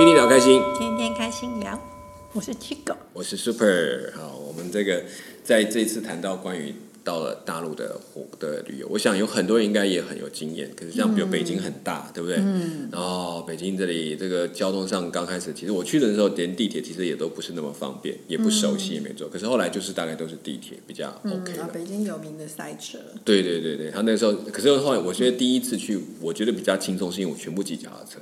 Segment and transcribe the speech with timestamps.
[0.00, 1.78] 天天聊开心，天天开心聊，
[2.32, 2.96] 我是七狗。
[3.12, 4.10] 我是 Super。
[4.16, 5.04] 好，我们这个
[5.44, 10.70] 在这次谈到关于到了大陆的火的旅游，我想有很多人应该也很有经验。
[10.74, 12.38] 可是像比如北京很大，对不对？
[12.38, 12.88] 嗯。
[12.90, 19.28] 然后北京这里这个交通上刚开始，其实我去的时候连地铁其实也都不是那么方便，也不熟悉，也没坐。
[19.28, 21.68] 可是后来就是大概都是地铁比较 OK 了。
[21.74, 22.96] 北京有名的塞车。
[23.22, 28.18] 对对对对，他那时候，可是后来我觉得第一次去，我觉得比较轻松，是因为我全部骑脚踏车。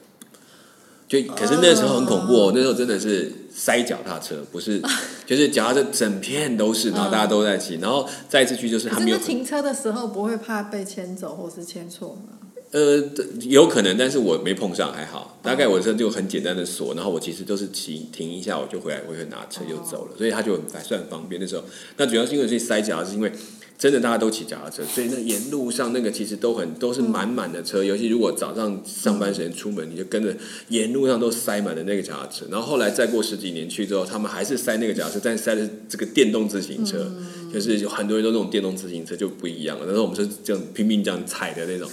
[1.08, 4.78] 就可是那时候很恐怖哦，那时候真的是塞脚踏车，不是，
[5.24, 12.36] 就是脚踏车整片都是，然后大家都在骑，然后再一次去就是他没有停车的时候不会怕被牵走或是牵错吗？
[12.72, 13.02] 呃，
[13.48, 15.38] 有可能，但是我没碰上，还好。
[15.42, 21.40] 大概我这就很简单的锁，然后我其实都是骑停一下，我就回来，我会拿车就走了，所以他就还算方便。
[21.40, 21.64] 那时候，
[21.96, 23.32] 那主要是因为这塞脚，是因为。
[23.78, 27.84] 真的，大家都骑脚踏车，所以那沿路上那个其实都很都是满满的车。
[27.84, 30.34] 尤其如果早上上班时间出门，你就跟着
[30.68, 32.44] 沿路上都塞满了那个脚踏车。
[32.50, 37.08] 然后后来再过十几年去之后，他们还是塞那个脚踏车，但塞的是这个电动自行车，
[37.54, 39.84] 就是有很多人都那种电动自行车就不一样了。
[39.86, 41.88] 那时候我们是这样拼命这样踩的那种，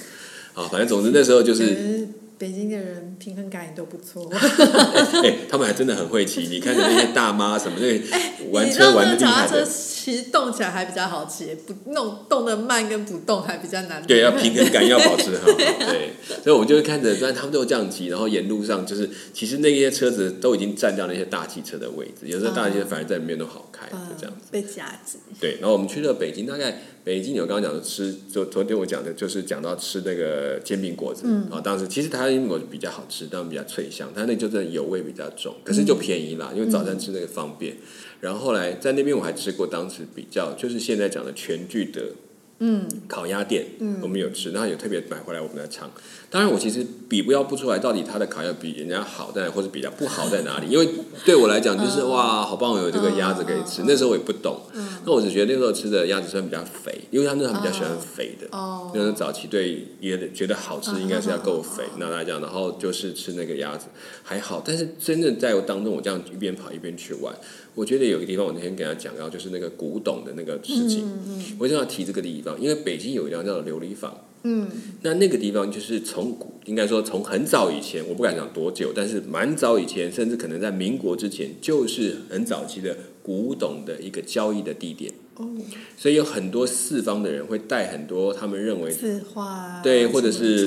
[0.55, 2.07] 啊，反正总之那时候就是。
[2.37, 4.29] 北京的人平衡感也都不错，
[5.23, 6.47] 哎，他们还真的很会骑。
[6.49, 7.97] 你看那些大妈什么那
[8.51, 9.65] 玩车玩的厉害的，
[10.05, 14.05] 其实动起来还比较好骑，不弄动的慢跟不动还比较难。
[14.05, 15.57] 对，要平衡感要保持很好。
[15.57, 16.11] 对，
[16.43, 25.17] 所以我就看着，虽然他们都这样骑，然后沿路上就是，其实那些车子都已经占掉那些大汽车的位置，有时候大汽车反而在里面都好开，就这样子被夹击。
[25.41, 26.77] 对，然后我们去了北京，大概。
[27.05, 31.61] 北京，有刚刚讲的吃，就昨天我讲的，就是讲到吃那个煎饼果子啊。
[31.61, 37.77] 当时其实它煎饼果子比较好吃，当然比较脆香，它那就是油味比较重，可是就便宜啦，因为早餐吃那个方便。
[38.25, 42.01] 然后后来在那边我还吃过，当时比较就是现在讲的全聚德。
[42.57, 45.91] 嗯，烤鸭店，嗯，我们有吃，然后有特别买回来我们来尝。
[46.31, 50.67] 当然，我其实比不要不出来，到底它的烤鸭比人家好在，或者比较不好在哪里？
[50.69, 50.87] 因为
[51.25, 53.83] 对我来讲，就是哇，好棒，有这个鸭子可以吃。
[53.85, 54.61] 那时候我也不懂，
[55.05, 58.47] 那我只觉得那时候吃的鸭子算比较肥，因为他们那时候比较喜欢肥的。
[58.57, 61.83] 哦，那时候早期对也觉得好吃，应该是要够肥。
[61.97, 63.87] 那来讲，然后就是吃那个鸭子
[64.23, 67.35] 还好，但是真正在我当中，我这样一边跑一边去玩。
[67.75, 71.05] 我觉得有一个地方，我那天跟他讲到，就是那个古董的那个事情。
[71.05, 74.17] 嗯嗯我就要提这个地方，因为北京有一家叫琉璃坊。
[74.47, 74.67] 嗯，
[75.01, 85.11] 那那个地方就是从古，应该说从很早以前，我不敢讲多久，但是蛮早以前，甚至可能在民国之前，就是很早期的古董的一个交易的地点。
[85.37, 85.49] 哦，
[85.97, 90.65] 所以有很多四方的人会带很多他们认为字画，对，或者是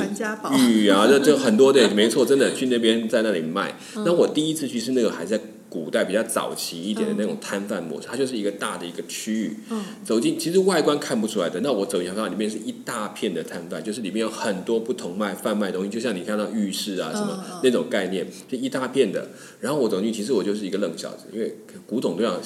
[0.58, 3.78] 玉啊，就就很多对， 没错，真的去那边在那里卖。
[3.94, 5.40] 那我第一次去是那个还在。
[5.70, 9.56] 古代比较早期一点的那种摊贩模式，它就是一个大的一个区域。
[9.70, 19.28] 嗯走进其实外观看不出来的，那我走进去里面是一大片的摊贩，就是里面有很多不同卖贩卖东西，就像你看到浴室啊什么那种概念，就一大片的。
[19.60, 21.54] 然后我走进去，其实我就是一个愣小子，因为
[21.86, 22.40] 古董都要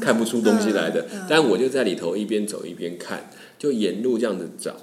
[0.00, 1.06] 看不出东西来的。
[1.28, 4.76] 但我就在里头一边走一边看，就沿路这样子找。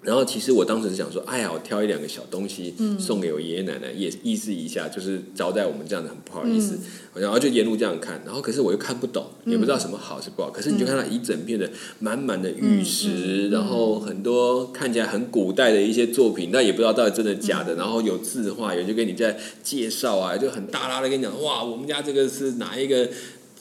[0.00, 6.78] 然后其实我当时是想说，哎呀，我挑一两个小东西送给我爷爷奶奶，也意思一下，就是招待我们这样子，很不好意思。
[7.14, 10.50] 然后就沿路这样看，然后可是我又看不懂，也不知道什么好是不好。
[10.50, 17.74] 可是你就看到一整片的满满的玉石，然后很多看起来很古代的一些作品，但也不知道到底真的假的。
[17.74, 23.08] 然后有字画，有就跟你在介绍啊，就很大拉的跟你讲，哇，我们家这个是哪一个？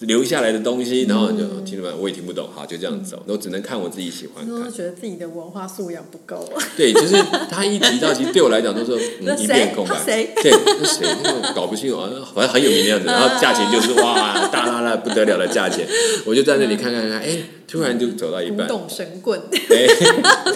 [0.02, 1.97] 留下来的东西，然后就听懂吗？
[2.00, 4.47] 我也听不懂，好，就这样走，我只能看我自己喜欢。
[4.47, 6.47] 都觉得自己的文化素养不够。
[6.75, 7.16] 对，就是
[7.50, 8.91] 他一提到，其实对我来讲都是
[9.22, 9.96] 一片空白。
[10.06, 10.34] 谁？
[10.41, 11.08] 对，那谁？
[11.56, 13.08] 搞不清楚啊，好像很有名的样子。
[13.08, 15.88] 然后价钱就是 哇，大啦啦不得了的价钱。
[16.25, 17.38] 我就在那里看看看，哎。
[17.67, 19.39] 突然就走到一半，古董神棍。
[19.51, 19.85] 哎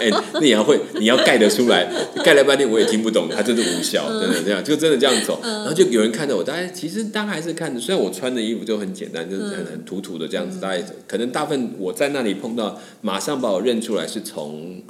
[0.00, 1.86] 哎，那你要会，你要盖得出来，
[2.24, 5.38] 盖了半天我也听不懂，它真的无效，真的这样，就真的这样走。
[5.42, 14.82] 然后就有人看着我，大家其实大家还是看着，虽然我穿的衣服就很简单，就是很很土土的这样子，大家可能大部分我在那里碰到，马上把我认出来是从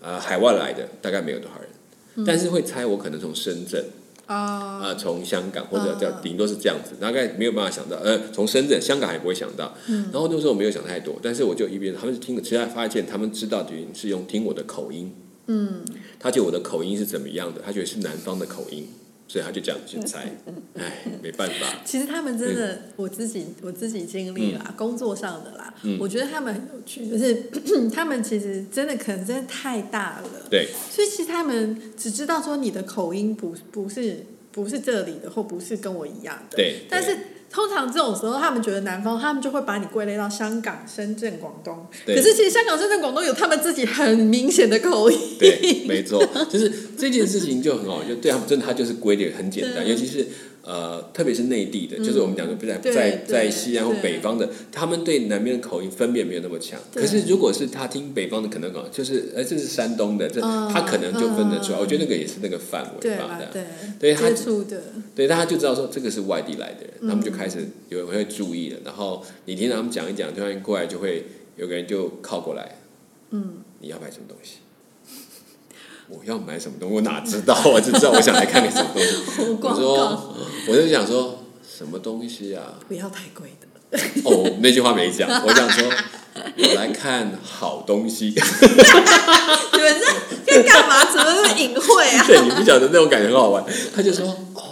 [0.00, 3.84] 呃海外来的，大概没有多少人，但是会猜我可能从深圳。
[4.28, 7.96] 啊，从香港或者叫顶多是这样子，大概没有办法想到。
[7.96, 9.74] 呃，从深圳、香港还不会想到。
[10.12, 15.12] 然后那时候我没有想太多，但是我就一边他们是听，其实发现他们知道的是用听我的口音。
[15.46, 15.82] 嗯，
[16.20, 17.62] 他觉得我的口音是怎么样的？
[17.64, 18.86] 他觉得是南方的口音。
[19.28, 20.26] 所以他就这样去猜，
[20.74, 21.82] 哎，没办法。
[21.84, 27.44] 其实他们真的，我自己我自己经历啦，工作上的啦，我觉得他们很有趣，就是
[27.92, 30.30] 他们其实真的可能真的太大了。
[30.50, 30.66] 对。
[30.90, 36.56] 所以其实他们只知道说你的口音不不是不是这里的，或不是跟我一样的。
[36.56, 36.86] 对。
[36.88, 37.14] 但是
[37.50, 41.86] 通常这种时候，他们觉得南方，他们就会把你归类到香港、深圳、广东。
[42.04, 45.18] 对可是其实香港、深圳、广东有他们自己很明显的口音。
[45.38, 50.26] 对，没错，就是这件事情就很好，就对他们真的他就是归类很简单，尤其是
[50.68, 56.78] 呃，特别是内地的，就是我们讲的在对在在西安或北方的，他们对南边的口音分辨没有那么强。
[56.92, 61.78] 可是如果是他听北方的，可能哦就是呃这是山东的，这嗯他可能就分得出来。
[61.78, 63.62] 嗯我觉得那个也是那个范围吧吧？，对，
[63.98, 64.28] 对他
[65.14, 68.78] 对，大家就知道说这个是外地来的人，他们就嗯开始有人会注意了。
[68.84, 71.24] 然后你听他们讲一讲，突然过来就会
[71.56, 72.76] 有个人就靠过来，
[73.30, 74.58] 嗯，你要买什么东西？
[76.08, 76.94] 我要买什么东西？
[76.94, 77.56] 我哪知道？
[77.66, 79.16] 我就知道我想来看个什么东西。
[79.60, 80.34] 我说，
[80.68, 81.44] 我就想说
[81.76, 82.74] 什么东西啊？
[82.88, 83.68] 不要太贵的。
[84.24, 85.90] 哦，那句话没讲，我想说，
[86.34, 88.26] 我来看好东西。
[88.28, 90.06] 你们在
[90.46, 91.04] 在干嘛？
[91.04, 92.24] 怎么那么隐晦啊？
[92.26, 93.64] 对，你不晓得那种感觉很好玩。
[93.94, 94.62] 他就说：“哦，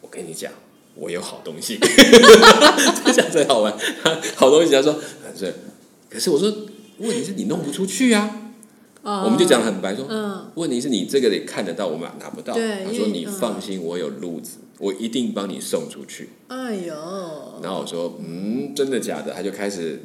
[0.00, 0.50] 我跟你讲，
[0.94, 3.74] 我有好东西。”就这样最好玩。
[4.36, 5.52] 好东西，他说：“反正，
[6.08, 6.50] 可是我说，
[6.98, 8.30] 问题是你弄不出去啊。”
[9.02, 12.52] 哦我们就讲得很白说，嗯，问题是你这个得看得到，我们拿不到。
[12.52, 16.28] 对他说：“你放心，我有路子，我一定帮你送出去。
[16.48, 16.94] 哎呦，”
[17.62, 20.02] 然后我说：“嗯，真的假的？”他就开始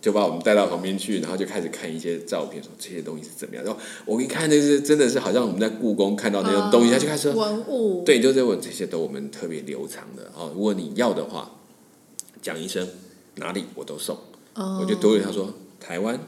[0.00, 3.64] 就把我们带到旁边去，然后就开始看一些照片，说这些东西是怎么样。
[3.64, 10.52] 然后我一看，那是真的是好像我们在故宫看到那种东西，他就开始说：“文物，对，就是我这些都我们特别留藏的哦。
[10.54, 11.50] 如果你要的话，
[12.40, 12.86] 讲一声
[13.36, 14.16] 哪里我都送。
[14.54, 16.18] 哦，我就多问他说台湾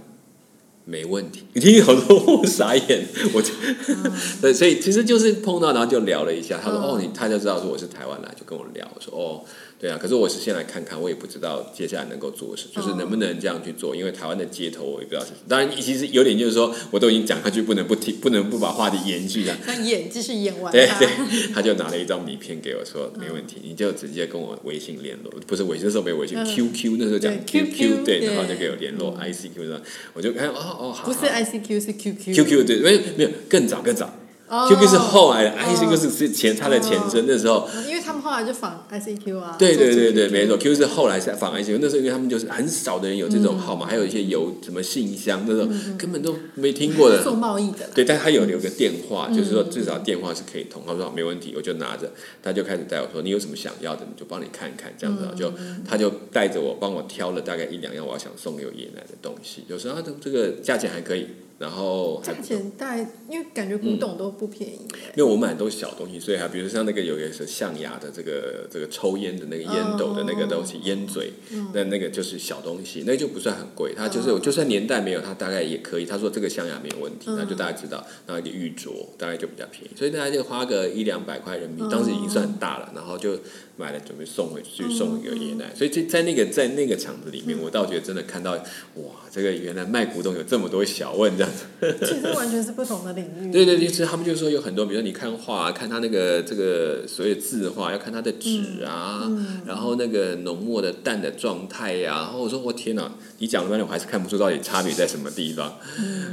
[0.89, 1.43] 没问题。
[1.53, 3.53] 你听好多我傻眼， 我就、
[4.41, 6.59] 对，所以其实就是碰到，然后就聊了一下。
[6.63, 8.89] 他说、嗯哦，你他就知道说我是台湾来，就跟我聊。
[8.95, 9.45] 我说哦。
[9.81, 13.95] 对啊，可是我是先来看看，我也不知道接下来能够做什么，就是能不能这样去做。
[13.95, 19.57] 因为台湾的街头我也不知道是，当然其实有点就是说，我都已经讲下去，不能不提，不能不把话题延续啊。
[19.67, 21.09] 那演继续演完它对对，
[21.55, 28.27] 他就拿了一张名片给我说，没问题，你就直接跟我微信联络，不是微信那时候没微信嗯，QQ 那时候讲 QQ，QQ 对，对。
[28.35, 29.81] 然后就给我联络 ICQ 上，
[30.13, 34.07] 我就看哦哦好，不是 ICQ 是 QQ QQ 对，没有没有更早更早。
[34.07, 34.13] 哦
[34.49, 37.69] ，QQ 是后来的哦，ICQ 是是前它的前身，那时候。
[37.87, 45.69] 因为他们后来就仿 ICQ 啊，对对对对，没错，Q 是后来才仿 ICQ，那时候因为他们就是很少的人有这种号码，嗯还有一些邮什么信箱那种
[45.99, 50.83] 根本都没听过的，做贸易的，对，但他有留个电话，就是嗯说至少电话是可以通。
[50.87, 52.11] 他说没问题，我就拿着，
[52.43, 61.27] 他就开始带我说你有什么想要的，你就帮你看看这样子啊，就嗯他就带着我帮我挑了大概一两样我要想送给我爷爷奶奶的东西，有时候他的这个价钱还可以，
[61.59, 62.41] 然后还价。
[62.41, 71.33] 钱大概因为感觉古董都不便宜耶，因为我买的都是小东西，所以还比如像那个有一个是象牙的这个这个抽烟的那个烟斗的那个东西，烟嘴，
[71.75, 73.93] 那那个就是小东西，那就不算很贵。
[73.97, 76.07] 它就是就算年代没有，它大概也可以。
[76.07, 83.37] 他说这个象牙没有问题，那就大家知道，然后一个玉镯大概就比较便宜，所以大家就花个一两百块人民币，当时已经算很大了，然后就
[83.79, 85.75] 买了准备送回去送给爷爷奶奶。
[85.75, 91.97] 所以这在那个在那个场子里面，我倒觉得真的看到哇，这个原来卖古董有这么多小问这样子。
[92.01, 93.53] 其实完全是不同的领域。
[93.53, 99.31] 对对对，其实他们就说有很多，比如说你看画、看他那个这个所谓的字画，要看他的纸啊，
[99.65, 105.79] 然后那个浓墨的淡的状态呀、然后我说我天哪，你讲了半天我还是看不出到底差别在什么地方，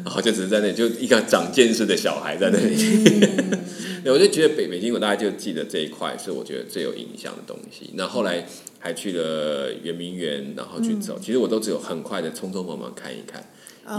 [0.04, 2.76] 然后就只是在那里就一个长见识的小孩在那里。
[4.06, 7.90] 对，我就觉得北北京，我大概就记得这一块是我觉得最有影响的东西。
[7.96, 8.46] 那后来
[8.78, 13.44] 还去了圆明园，然后去走，其实我都只有很快的匆匆忙忙看一看。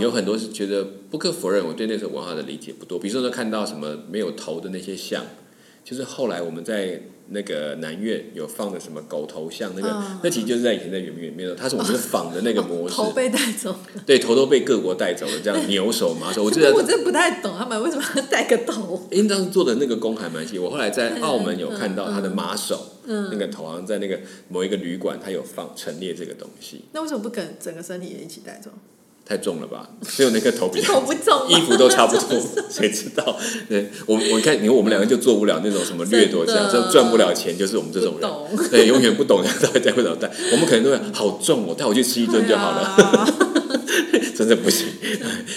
[0.00, 3.00] 有很多是觉得不可否认，我对那时候文化的理解不多。
[3.00, 5.24] 比如说，说看到什么没有头的那些像，
[5.82, 10.20] 就是后来我们在那个南苑有放的什么狗头像，那个、嗯。
[10.22, 19.08] 那其实就是在以前在圆明园里面，它是我们仿的那个模式， 头被带走了， 对，头都被各国带走了，这样 牛手马手，我记得我真的不太懂他们为什么要带个头。
[19.10, 23.28] 因为当时做的那个工还蛮细，我后来在澳门有看到他的马首，嗯。
[23.30, 24.18] 那个头好像在那个
[24.48, 28.70] 某一个旅馆，他有放陈列这个东西，那为什么不跟整个身体也一起带走？
[29.28, 29.90] 太重了吧？
[30.02, 32.40] 只有那个头比较 头不重，衣服都差不多，
[32.70, 33.36] 谁知道？
[33.68, 38.48] 对我，我看你看我们两个就做不了那种什么掠夺这样，真的这赚不了钱，就是我们这种人，懂。
[38.70, 40.30] 对，永远不懂到底带不了带。
[40.52, 43.34] 我们可能都会好重哦，带我去吃一顿就好了，了。
[44.36, 44.86] 真的不行。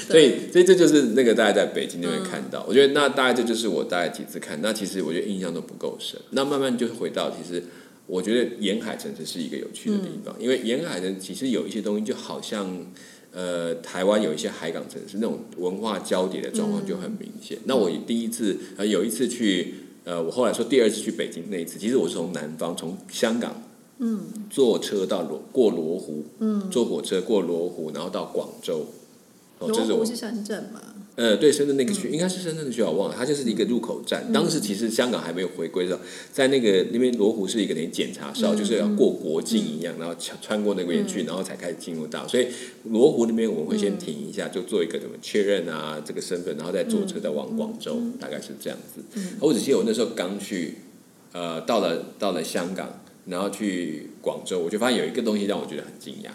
[0.07, 6.19] 所以，所以这就是那个大家在北京那边看到，我觉得那大概这就是我大概几次看，那其实我觉得印象都不够深。
[6.31, 7.63] 那慢慢就回到，其实
[8.07, 12.83] 我觉得沿海城市是一个有趣的地方，因为沿海的其实有一些东西就好像。
[13.31, 17.57] 呃，台湾有一些海港城市，那种文化交叠的状况就很明显。
[17.65, 23.61] 那我第一次呃有一次去，呃，我后来说第二次去北京那一次，其实我是从南方从香港，
[23.99, 28.87] 嗯，坐车到罗过罗湖，嗯，坐火车过罗湖，然后到广州，
[29.59, 30.81] 哦，这是我罗湖是深圳嘛？
[31.19, 34.31] 呃，对，深圳那个区、应该是深圳的区，我忘了，它就是一个入口站。
[34.31, 35.99] 当时其实香港还没有回归的时候，
[36.31, 42.25] 在那个那边罗湖是一个等于检查哨，就是要过国境一样，然后穿穿过那个园区，然后才开始进入到。
[42.25, 42.47] 所以
[42.85, 49.03] 罗湖那边我们会先停一下，就做一个什么确认啊，这个身份，然后再坐车再往广州，大概是这样子。
[49.41, 50.75] 我只记得我那时候刚去，
[51.33, 56.29] 呃，到了到了香港，然后去广州，我就发现有一个东西让我觉得很惊讶。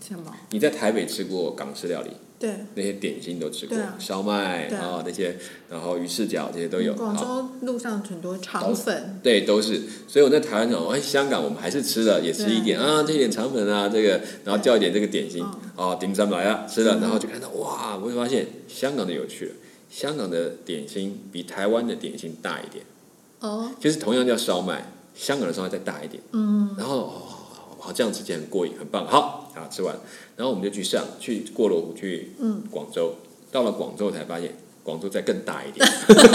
[0.00, 0.34] 什么？
[0.52, 2.08] 你在台北吃过港式料理？
[2.42, 4.86] 对，那些点心都吃过烧麦对啊。
[4.96, 5.36] 啊那些，
[5.70, 6.92] 然后鱼翅饺这些都有。
[6.94, 9.82] 广州路上很多肠粉，对，都是。
[10.08, 15.44] 所以我在台湾讲，哎，香港我们还是吃了，也吃一点啊，这一点肠粉啊，这个，然后叫一点这个点心，
[15.76, 19.52] 哦，顶上来了，吃了，然后就看到哇，我会发现香港的有趣了，
[19.88, 22.84] 香港的点心比台湾的点心大一点，
[23.38, 27.22] 哦，就是同样叫烧麦，香港的烧麦再大一点，嗯，然后
[27.82, 29.94] 哦，好这样吃起来很过瘾，很棒，好，好吃完，
[30.36, 32.30] 然后我们就去上，去过罗湖去
[32.70, 33.16] 广州，
[33.50, 34.54] 到了广州才发现。
[34.84, 35.88] 广州再更大一点，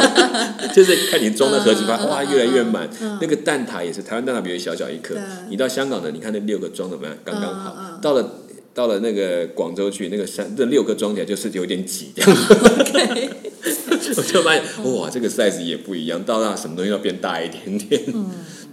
[0.73, 2.89] 就是看你装的盒子，发现哇越来越满。
[3.19, 5.15] 那个蛋挞也是，台湾蛋挞比如小小一颗，
[5.49, 7.17] 你到香港的，你看那六个装的怎么样？
[7.25, 8.35] 刚刚好到了
[8.73, 12.37] 到了那个广州去，那个三这六个装起来就是有点挤， 这样。
[14.15, 14.63] 我就发现
[14.93, 18.01] 哇，这个 size 也不一样，到那什么东西要变大一点点。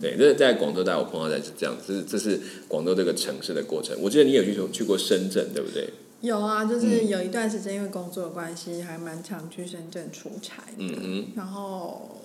[0.05, 3.97] 对，这在广州，大家我碰到在是这样，这是这是广州这个城市的过程。
[4.03, 5.89] 我记得你有去去过深圳，对不对？
[6.21, 10.73] 有啊，就是有一段时间因为工作的关系，还蛮常去深圳出差的。
[10.79, 12.21] 嗯嗯然后，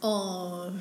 [0.00, 0.72] 呃，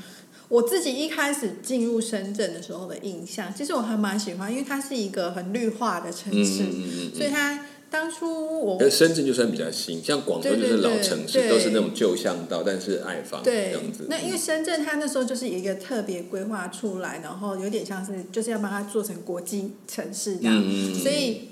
[0.50, 7.66] 我自己一开始进入深圳的时候的印象，其实我还蛮喜欢，因为它是一个很绿化的城市，嗯嗯嗯所以它
[7.96, 20.62] 当初我但深圳就算比较新，像广州就是老城市，都是那种旧巷道，但是矮房这对样子。，那因为深圳它那时候就是一个特别规划出来，然后有点像是就是要把它做成国际城市这样，
[21.02, 21.48] 所以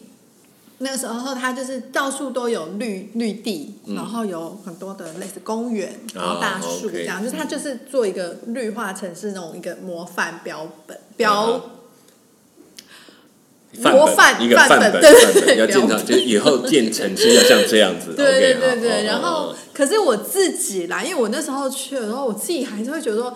[0.80, 11.70] 那个时候它就是到处都有绿绿地，然后有很多的类似公园，然后大树这样，就是它就是做一个绿化城市那种一个模范标本啊标。
[13.82, 15.12] 范模范一个范本对
[15.42, 18.14] 对要建标成，就是以后建城市要像这样子。
[18.16, 23.36] 对对对对，然后可是我自己啦，因为我那时候去的时候，我自己还是会觉得说，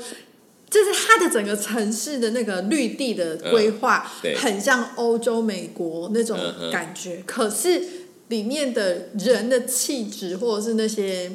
[0.70, 6.38] 就是它的整个城市的那个绿地的规划很像欧洲、美国那种
[6.72, 7.24] 感觉。
[7.26, 7.82] 可是
[8.28, 11.32] 里面的人的气质，或者是那些哎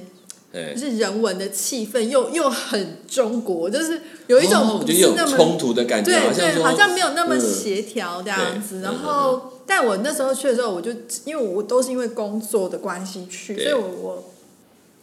[0.52, 8.80] 就是人文的气氛，又又很中国，就是有一哦种不是有那么冲突的感觉，对对，好像没有那么嗯协调这样子。
[8.80, 10.90] 对然后，但我那时候去的时候，我就
[11.24, 14.32] 因为我都是因为工作的关系去，所以我我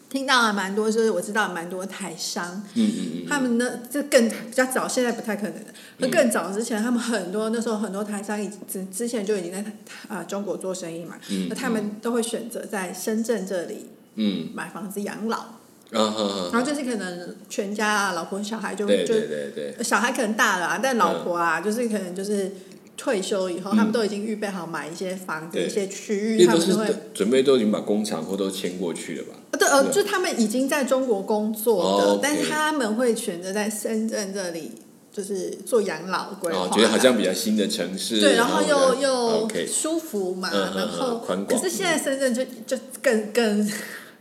[0.10, 5.66] 听到了蛮多，就是我知道蛮多台商，嗯嗯嗯，他们呢就更比较早，现在不太可能的。
[5.98, 9.64] 那更早之前，他们很多那时候很多台商已之之前就已经在
[10.08, 13.88] 啊、中国做生意嘛，嗯那他们都会选择在深圳这里
[14.20, 14.50] 嗯。
[14.54, 15.46] 买房子养老，
[15.92, 19.74] 然后就是可能全家啊，老婆小孩就就对对对。
[19.76, 22.52] 对，小孩可能大了啊，但老婆啊，就是可能就是
[22.96, 26.86] 退休以后，他们都已经预备好买一些房子、一些区域，他们都会。
[27.14, 29.30] 准备都已经把工厂或都迁过去了吧？
[29.52, 34.74] 呃对，呃，就他们已经在中国工作的，但是他们会选择在深圳这里，
[35.12, 36.66] 就是做养老规划。
[36.66, 43.72] 哦，觉得好像比较新的城市，对，然后又又舒服嘛，然后可是现在深圳就就更更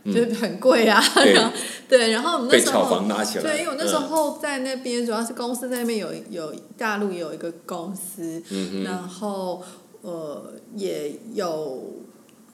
[0.05, 1.33] 就是很贵啊，对。
[1.33, 1.51] 然 后
[1.89, 9.61] 对，然后我们那被炒时候房拉起来，对，因为我那时嗯候在那边，主要是公司在那边有有大陆也有一个公司，嗯然后
[10.01, 11.83] 呃也有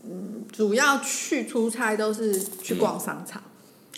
[0.04, 3.42] 嗯，主要去出差都是去逛商场，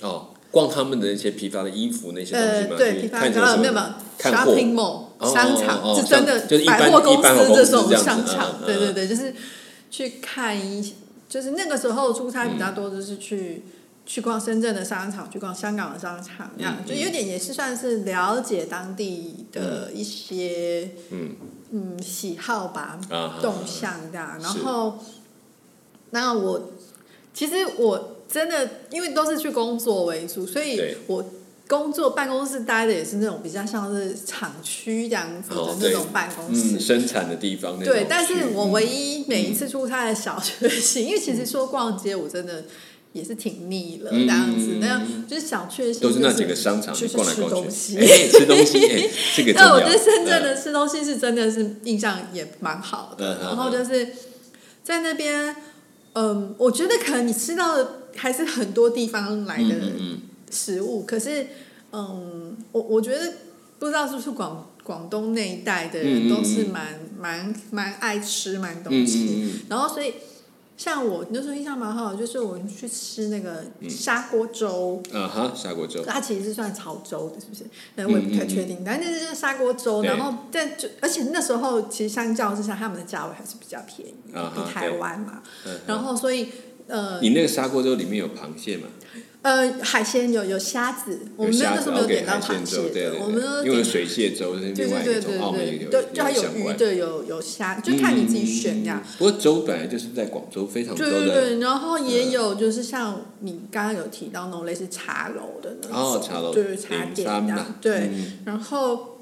[0.02, 2.76] 哦，逛他们的一些批发的衣服那些东呃西，吗？
[2.78, 3.46] 对，去批发看什么？
[3.48, 3.86] 呃没有没有
[4.18, 4.52] 看货。
[4.54, 8.56] shopping mall 哦商场是真的就是百货公司这样子商场。
[8.66, 9.34] 对对对，就是
[9.92, 10.94] 去看一，
[11.30, 13.64] 就是那个时候出差比较多，就是去。
[14.10, 21.36] 去逛深圳的商场，去逛香港的商场，这样、嗯就有点也是算是了解当地的一些嗯。
[21.72, 24.40] 嗯喜好吧，啊动向这样。
[24.42, 24.98] 然后，
[26.12, 26.72] 那我
[27.34, 31.26] 其实我真的因为都是去工作为主，所以我
[31.68, 36.78] 工作办公室待的也是那种比较像是厂区这样子的那种办公室。
[36.78, 42.64] 嗯，生产的地方对，但是我嗯唯一每一次出差的小确幸，因为其实说逛街，我真的
[43.12, 44.76] 也是挺腻了，这样子。
[44.76, 47.98] 嗯那就是小确幸，都是那几个商场就是逛来吃逛去，东西。
[47.98, 49.54] 哎，吃东西，哎，这个。
[49.60, 54.08] 那我觉得深圳嗯的吃东西是真的是印象也蛮好的，然后就是
[54.84, 55.54] 在那边，
[56.14, 59.76] 嗯，我觉得可能你吃到的还是很多地方来的
[60.52, 61.48] 食物，可是，
[61.92, 63.34] 嗯，我我觉得
[63.80, 70.14] 不知道是不是广广东那一带的人嗯嗯嗯都是蛮蛮蛮爱吃蛮东嗯西，嗯嗯然后所以
[70.78, 77.66] 像我那时候印象蛮好的，就是我们去吃那个砂锅粥，啊哈，砂锅粥，它其实是算潮州的，是不是？
[77.96, 85.42] 那我也不太确定，但那是就是砂锅粥，然后但就而且那时候其实相较之下，他们的价位还是比较便宜，比台湾嘛。
[85.66, 85.80] 嗯。
[85.88, 86.50] 然后所以
[86.88, 88.88] 呃你那个砂锅粥里面有螃蟹吗？
[89.48, 96.44] 呃海鲜有有虾子，我们那个时候没有点到螃蟹的，对对我们都，因为点水蟹粥是对另外一个，对对对从澳门也有对对，就还有。
[96.54, 99.02] 鱼的，有有虾，就看你自己选这样。
[99.18, 108.10] 不过粥本来就是在广州非常多的对对对，然后也有就是像你刚刚有提到那种类似茶楼的那种，哦茶楼对茶饼店这样山嘛，对。
[108.12, 109.20] 嗯然后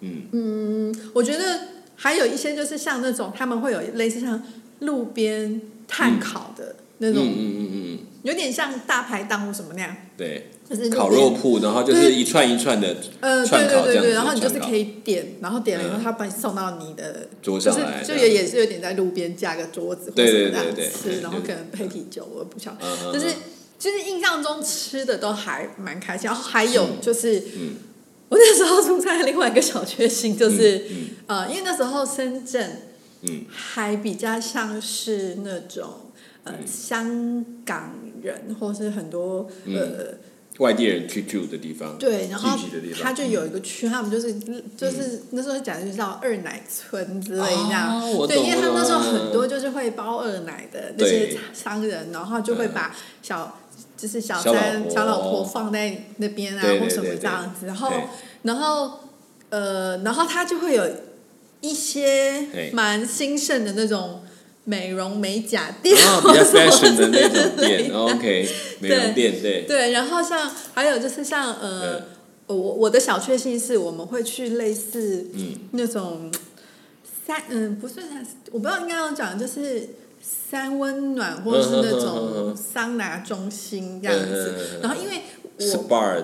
[0.00, 1.60] 嗯嗯，我觉得
[1.96, 4.42] 还有一些就是像那种他们会有类似像
[4.80, 16.02] 路边炭烤的那嗯种，嗯嗯嗯，有点像大排档或什么那样，对，就是烤肉铺，然后就是一串一串的呃，对对对对，然后你就是可以点，然后点了以后，嗯。
[16.02, 23.36] 他把你送到你的桌就是上来，就也也是有点在路边架个桌子或对对对对对吃，然后可能配啤酒，我也不晓得，就是嗯。
[23.82, 27.74] 就是印象中吃的都还蛮开心，然后还有就是嗯。
[28.28, 32.82] 我那时候出差的另外一个小确幸就是嗯呃，因为那时候深圳
[33.22, 33.44] 嗯。
[33.50, 35.84] 还比较像是那种
[36.44, 39.76] 呃香港人或是很多嗯。
[39.76, 40.14] 呃。
[40.58, 44.34] 外地人去住的地方，对，然后聚集的地方，它就有一个区，他们就是
[44.76, 47.98] 就是那时候讲就叫二奶村之类这样。
[48.28, 53.58] 对，因为他们那时候很多就是会包二奶的那些商人，然后就会把小
[53.96, 57.90] 就是小三、小老婆放在那边啊，或什么这样子，然后
[58.42, 59.00] 然后
[59.48, 60.86] 呃，然后他就会有
[61.62, 64.22] 一些蛮兴盛的那种
[64.64, 68.48] 美容美甲店，然后比较 fashion 的那种店，OK，
[68.80, 72.02] 美容店，对，对，然后像还有就是像呃，嗯。
[72.48, 75.54] 我我的小确幸是我们会去类似嗯。
[75.70, 76.30] 那种
[77.26, 79.88] 三嗯不是三，我不知道应该要讲就是
[80.20, 84.78] 三温暖或者是那种嗯桑拿中心这样子。
[84.82, 85.22] 然后因为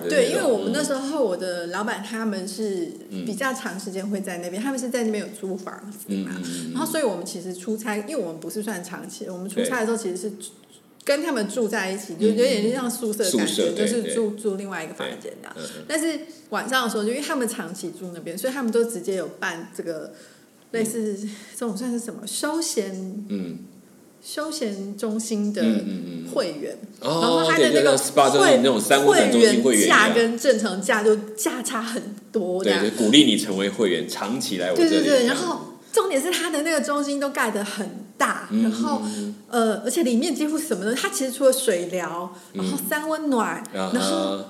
[0.09, 2.91] 对，因为我们那嗯时候我的老板他们是
[3.25, 6.31] 比较长时间会在那边，他们是在那边有租房子嘛，
[6.73, 10.31] 然后所以我们其实出差，因为我们不是算长期，我们出差的时候其实是
[11.05, 15.55] 跟他们住在一起，就有点像宿舍的感觉，就是住住另外一个房间这样。
[15.57, 15.85] 嗯嗯。
[15.87, 16.19] 但是
[16.49, 20.13] 晚上的时候，就因为他们长期住那边，所以他们都直接有办这个
[20.71, 21.17] 类似
[21.55, 22.93] 这种算是什么休闲
[23.29, 23.59] 嗯
[24.21, 32.83] 休闲中心的嗯嗯嗯，会员，然哦后，它的那个会会员价，跟正常价就价差很多这对，样。
[32.83, 32.91] 就。
[32.97, 35.59] 鼓励你成为会员，长期来我这里，对对对，然后
[35.93, 44.41] 重点是它的那个中心都盖得很大，嗯然后嗯呃，而且里面几乎什么都，它其实除了水疗，然后三温暖，啊然后，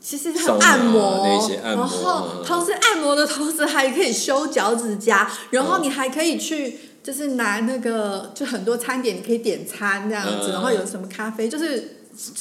[0.00, 1.26] 其实还有按摩，
[1.62, 6.78] 然后嗯同时按摩的同时还可以修脚趾甲，然后你还可以去。
[7.02, 10.52] 就是拿那个，就很多餐点，你可以点餐这样子，嗯。
[10.52, 11.96] 然后有什么咖啡，就是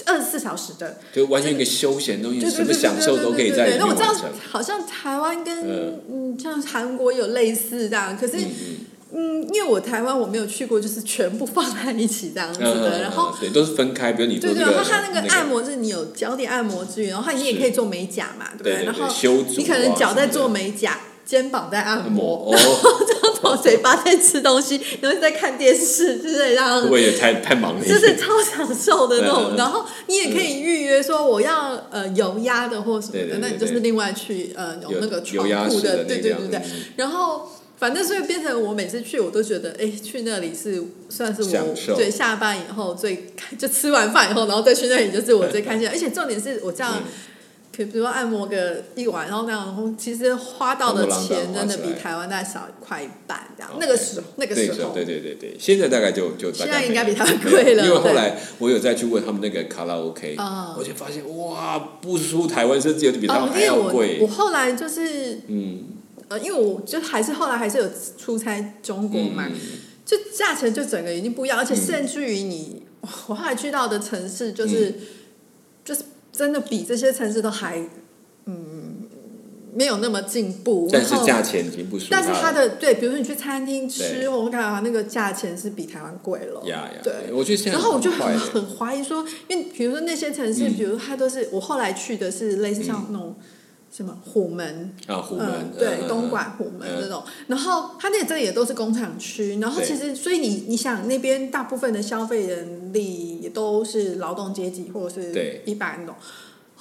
[0.06, 4.14] 二十四小时的，就完全一个休闲东西，什么享受都可以在里面那我知道
[4.50, 6.02] 好像台湾跟嗯。
[6.10, 8.78] 嗯，像韩国有类似这样，可是嗯嗯。
[9.14, 13.36] 嗯，因为我台湾我没有去过，就是全部放在一起这样子的，嗯然后。
[13.42, 20.98] 对都是分开，比如你做对对，后它那个按摩是你有脚底按摩之余，然后你也可以做美甲嘛，对然后修你可能脚在做美甲，
[21.32, 22.52] 肩膀在按按摩，
[23.42, 27.86] 然后嘴巴在吃东西，然后在看电视就是这样会不会也太太忙了？
[27.88, 29.46] 就是超享受的那嗯种。
[29.52, 36.60] 嗯然后你也可以预约说我要呃油压的或什么的，那你就是另外去呃有那个有床铺对的对对对对。
[36.60, 36.64] 嗯
[36.98, 45.92] 然后反正所以变成我每次去，我都觉得哎，去那里是算是我对下班以后最就吃完饭以后，然后再去那里就是我最开心的。
[45.92, 47.02] 而且重点是我这样。
[47.72, 53.72] 嗯可比如说按摩个一晚，然后那样，其实花到的钱真的比台湾再少快一半这样。
[53.80, 64.28] 那个时候，那个对时候，对对对对，现在大概就就大现在应该比他贵了因为后来我有再去问他们那个卡拉 OK，哦我就发现哇，不输台湾，甚至有比他哦们，还要贵。
[64.28, 65.84] 后来就是嗯，
[66.28, 69.56] 呃，因为我就还是后来还是有出差中国嘛，嗯
[70.06, 72.84] 就价钱就整个已经不一样，而且嗯甚至于你，
[73.28, 74.96] 我后来去到的城市就是、就是
[76.32, 77.78] 真的比这些城市都还
[78.46, 79.08] 嗯
[79.74, 82.40] 没有那么进步，但是价钱已经不输但是了。
[82.42, 84.28] 它的对，比如说你去餐厅吃，对。
[84.28, 86.62] 我看到那个价钱是比台湾贵了。
[86.66, 87.14] 呀呀，对。
[87.72, 90.74] 然后我就很很怀疑说，因为比如说那些城市，嗯。
[90.74, 93.34] 比如它都是我后来去的是类似像那种
[93.92, 97.00] 什么虎门，啊，虎门嗯，对，嗯东莞、虎门嗯。
[97.02, 106.16] 那种，然后它那这里也都是工厂区，然后其实所以你你想那边大部分的消费人力也都是劳动阶级或者是一般那种。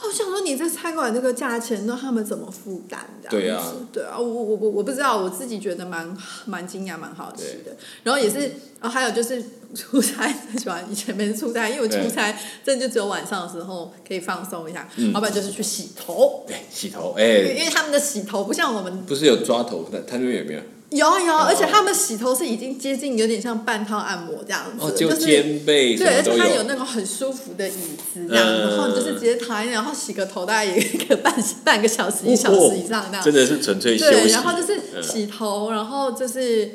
[0.02, 3.28] 我想说，你这餐馆这个价钱，那他们怎么负担的？
[3.28, 7.76] 对啊，对啊，我我我我不知道，我自己觉得蛮蛮惊讶，蛮好吃的。
[8.02, 8.38] 然后也是，
[8.80, 9.42] 然后还有就是
[9.74, 12.34] 出差很喜欢，以前没出差，因为我出差
[12.64, 17.24] 真的就只有晚上的时候可以放松一下，老板就是去洗头，对，洗头，哎，
[17.56, 20.60] 因为他们的洗头不像我们，不是有抓头，他他那边有没有？
[20.90, 27.72] 有有，而且他们洗头是已经接近有点像半套按摩这样子，就肩背对，而且他有那种很舒服的椅
[28.12, 31.32] 子这样，然后就是直接躺然后洗个头，大概也可以半
[31.64, 34.10] 半个小时一小时以上这样，真的是纯粹休息。
[34.10, 36.68] 对，然后就是洗头，然后就是，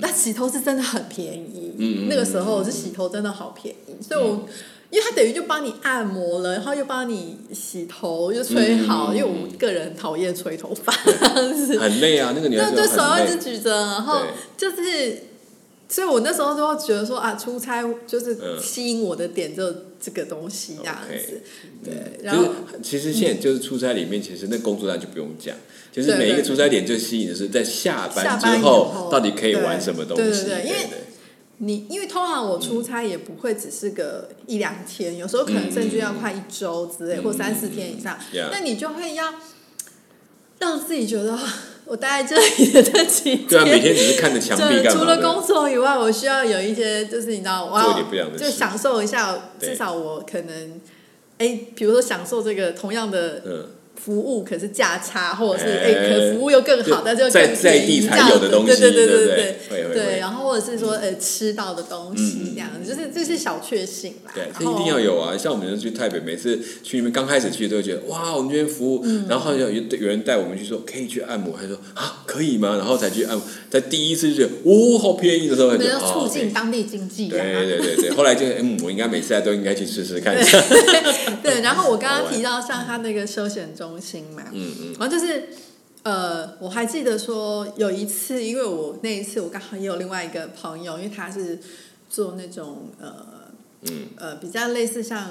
[0.00, 4.46] 那洗头是真的很便宜，嗯那个时候是洗头真的好便宜，所以我。
[4.92, 9.14] 因为他等于就帮你按摩了，然后又帮你洗头，又吹好。
[9.14, 14.20] 因为我个人讨厌吹头发，很累啊，那个你要就手要一直举着，然后
[14.54, 15.22] 就是，
[15.88, 21.40] 所以我那时候就会觉得说啊，出差就是吸引我的点就这个东西这样子。
[21.82, 22.50] 对，然后
[22.82, 25.56] 其实现在就是出差里面，其实那工作量就不用讲，
[25.90, 30.76] 就是每一个出差点就吸引的是在下班之后到底可以玩什么东西，因为。
[31.64, 38.18] 你因为通常我出差也不会只是个一两天，有时候可能甚至要快一周之类，或三四天以上。
[38.50, 39.32] 那你就会要
[40.58, 41.38] 让自己觉得
[41.84, 48.02] 我待在这里的这几天，对啊，每天只是看着墙壁除了工作以外，我需要有一些，就是你知道，我要
[48.36, 50.80] 就享受一下，至少我可能，
[51.38, 53.68] 哎，比如说享受这个同样的。
[53.94, 64.32] 服务可是价差，或者是哎，可服务又更好，那就在在地才有的东西，对对对对对对，对，然后或者是说呃吃到的东西这样，就是这是小确幸啦。
[64.34, 65.38] 对，这一定要有啊！
[65.38, 72.76] 像我们去台北，每次去那边刚开始去都会觉得哇，我们这边服务，然后好像有有人带我们去说可以去按摩，他说啊可以吗？
[72.76, 77.28] 然后才去按摩，在第一次就觉得哦好便宜的时候，就促进当地经济。
[77.28, 80.34] 对对对对， 后来就嗯，我应该每次来都应该去试试看。
[81.40, 83.81] 对，然后我刚刚提到像他那个休闲中。
[83.82, 85.48] 中心嘛，嗯嗯，然后就是，
[86.04, 91.58] 呃，我还记得说有一次，因为我那一次我刚好也有另外一个朋友，因为他是
[92.08, 93.12] 做那种呃，
[93.82, 94.06] 嗯。
[94.16, 95.28] 呃，比较类似像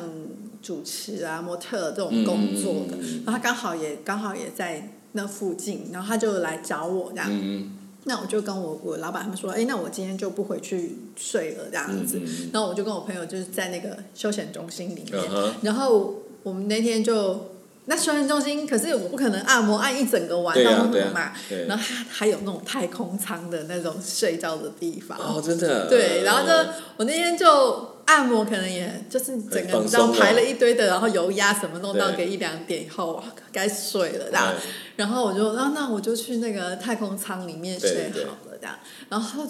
[0.62, 11.66] 主持啊、模特这种工作的，然后他刚好也刚好也在那附近，然后他就来找我这样，嗯那我就跟我我老板他们说，哎，那我今天就不回去睡了。
[11.70, 12.20] 这样子，
[12.52, 15.24] 然后我就跟我朋友就是在那个休闲中心里面，
[15.62, 17.51] 然后我们那天就。
[17.86, 21.32] 那休闲中心，可是我不可能按摩按一整个晚上嘛。
[21.68, 25.18] 然后还还有那种太空舱的那种睡觉的地方。
[25.18, 25.88] 哦，真的。
[25.90, 26.54] 对，然后就
[26.98, 34.54] 我那天就按摩，可能也就是整个你知道排了一堆的，然后油压什么弄到个一两点以后，该睡了这样。
[34.96, 38.76] 然后我就，那那我就去那个太空舱里面睡好了这样。
[39.10, 39.44] 然后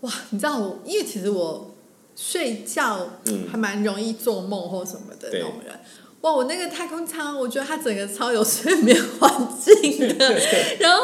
[0.00, 1.74] 哇，你知道我，因为其实我
[2.16, 3.06] 睡觉
[3.52, 5.78] 还蛮容易做梦或什么的那种人。
[6.26, 6.32] 哇！
[6.34, 10.34] 我那个太空舱，我觉得它整个超有睡眠环境的，
[10.80, 11.02] 然后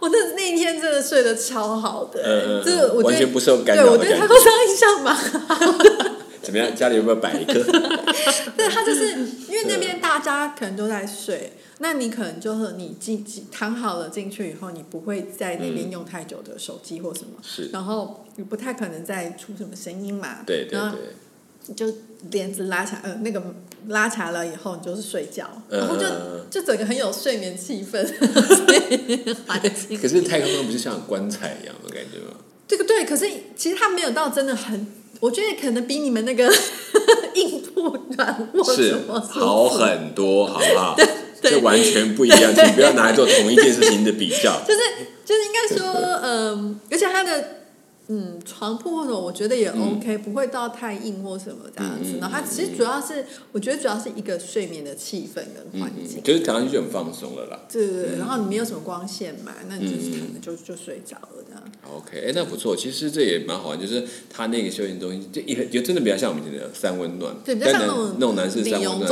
[0.00, 3.84] 我那那一天真的睡得超好的，这我完全不受干扰。
[3.84, 5.84] 对我对太空舱印象蛮好。
[6.42, 6.74] 怎么样？
[6.76, 7.54] 家里有没有摆一个？
[8.56, 9.12] 对，它就是
[9.48, 11.52] 因为那边大家可能都在睡。
[11.78, 21.86] 那你可能就是你进躺好了进去以后，你不会在那边用太久的手机或什么，是，然后你不太可能再出什么声音嘛，对对对，就
[22.30, 23.42] 帘子拉起来，呃，那个
[23.88, 26.06] 拉起来了以后，你就是睡觉，然后就
[26.50, 28.02] 就整个很有睡眠气氛，
[30.00, 32.34] 可是太空中不是像棺材一样的感觉吗？
[32.66, 34.86] 这个对，可是其实它没有到真的很，
[35.20, 36.50] 我觉得可能比你们那个
[37.34, 38.96] 硬卧软卧是
[39.30, 40.96] 好很多，好不好？
[41.42, 44.62] 这完全不一样，请不要拿来做同一件事情的比较。
[44.66, 44.80] 就是
[45.26, 45.92] 就是应该说，
[46.22, 47.63] 嗯，而且它的
[48.08, 52.18] 嗯床铺或者我觉得也 OK，不会到太硬或什么这样子。
[52.20, 57.60] 然后它其实主要是，我觉得主要是一个睡眠的气氛跟环境，就是躺上去就很放松了啦。
[57.72, 61.62] 对对对，然后你没有什么光线嘛，那你就是躺着就就睡着了这样。
[61.94, 69.08] OK，哎，那不错，其实这也蛮好玩，就是它那个休闲中心，就一就真的比较像我们讲的三温暖，对，比较像那种那种男士三温暖，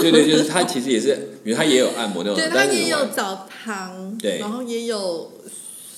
[0.00, 1.14] 对对，就是它其实也是，
[1.44, 5.30] 比如它也有按摩那种，对，它也有澡堂，对，然后也有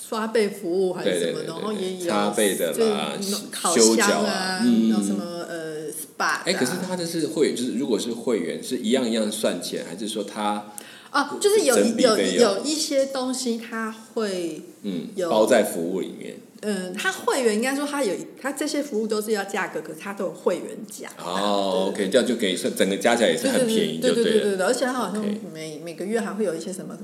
[0.07, 3.13] 刷背服务还是什么，然后也有擦背的啦，
[3.51, 10.73] 烤箱啊，嗯，什么呃 SPA，哎，可是它的是会，就是如果是会员是一样一样算钱，还是说它？
[11.11, 16.35] 哦，就是有有有一些东西，它会嗯包在服务里面。
[16.61, 21.09] 嗯，它会员应该说它有，它这些服务都是要价格，可是它都有会员价。
[21.17, 26.97] 哦，OK，这样就可以算整个加起来也是很便宜，对对对对对，而且它好像每每个月还会有一些什么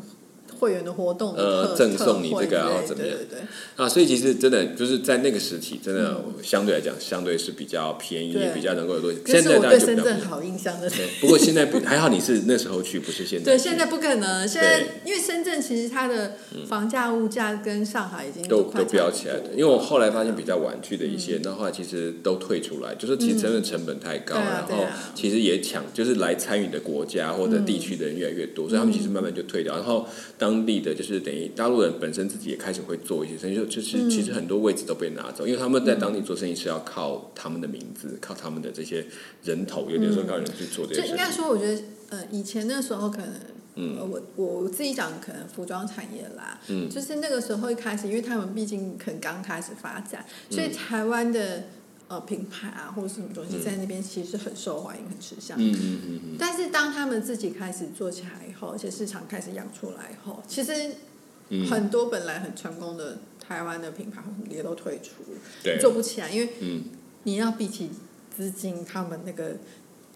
[0.62, 3.17] 会员的活动的呃赠送你这个然后怎么样？
[3.17, 3.39] 对对。
[3.41, 3.41] 对
[3.76, 10.88] 啊，所以其实真的就是在那个时期，真的相对来讲，相对是比较便宜，也比较能够有现在是我对深圳好印象的。
[10.88, 13.45] 对，不过现在不还好，你是那时候去，不是现在。
[13.45, 14.47] 对，现在不可能。
[14.47, 16.34] 现在因为深圳其实它的
[16.67, 39.06] 房价、物价跟上海已经都都飙起来的，因为我后来发现比较晚去的一些，那后来其实都退出来，就是其实真的成本太高，然后其实也抢，就是来参与的国家或者地区的人越来越多，所以他们其实慢慢就退掉，然后当地的就是等于大陆人本身自己也开始会做一些生意，就就是其实很多位置都被拿走，因为他们在当地做生意是要靠他们的名字，靠他们的这些
[39.44, 41.02] 人头，有点说靠人去做这些。
[41.02, 43.30] 就应该说，我觉得呃，以前那时候可能。
[43.76, 51.64] 嗯，我我自己讲可能服装产业啦，嗯就是那个时候一开始，因为他们毕竟可能刚开始发展，嗯所以台湾的
[52.12, 55.58] 呃品牌啊或者什么东西在那边其实很受欢迎、很吃香。
[55.58, 60.74] 嗯嗯嗯嗯，但是当他们自己开始做起来以后，而且市场开始养出来以后，其实
[61.47, 65.24] 嗯很多本来很成功的台湾的品牌也都退出，
[65.63, 66.84] 对，做不起来，因为嗯
[67.24, 67.89] 你要比起
[68.36, 69.56] 资金，他们那个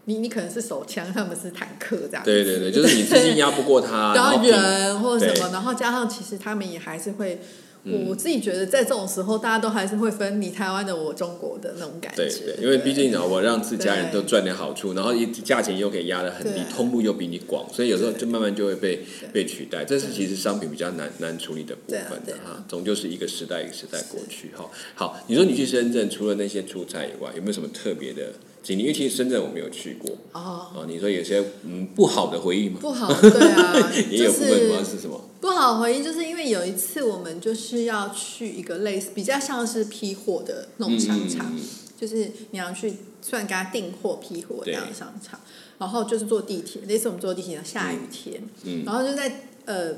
[0.04, 2.30] 你你可能是手枪，他们是坦克这样子。
[2.30, 7.40] 对对对，就是你资金压不过他， 然后人或者什么，然后加上其实他们也还是会，
[7.86, 8.06] 嗯。
[8.08, 12.24] 我自己觉得在这种时候，大家都还是会分你台湾的我中国的那种感觉。
[12.24, 19.00] 对对，因为毕竟呢，我让自家人都赚点好处，然后一价钱又可以压得很低，通路又比你广，所以有时候就慢慢就会被
[19.32, 19.86] 被取代。
[19.86, 24.70] 这是其实商品比较难难处理的部分的哈，终究是一个时代一个时代过去哈。
[24.94, 28.82] 好，你说你去深圳，除了那些出差以外，有没有什么特别的经历？
[28.82, 30.12] 因为其实深圳我没有去过。
[30.34, 32.80] 哦，哦，你说有些嗯不好的回忆吗？
[32.82, 41.70] 不好，对啊， 也有部分不知道是是什么，不好回忆，就是因为有一次我们就是要去一个类似比较像是批货的那种商场，嗯嗯嗯
[42.02, 45.40] 就是你要去算给他订货批货这样的商场，
[45.78, 49.94] 然后就是坐地铁，那次我们坐地铁下雨天，嗯然后就在呃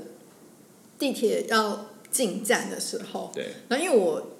[0.99, 4.31] 地铁要进站的时候，对，然后因为我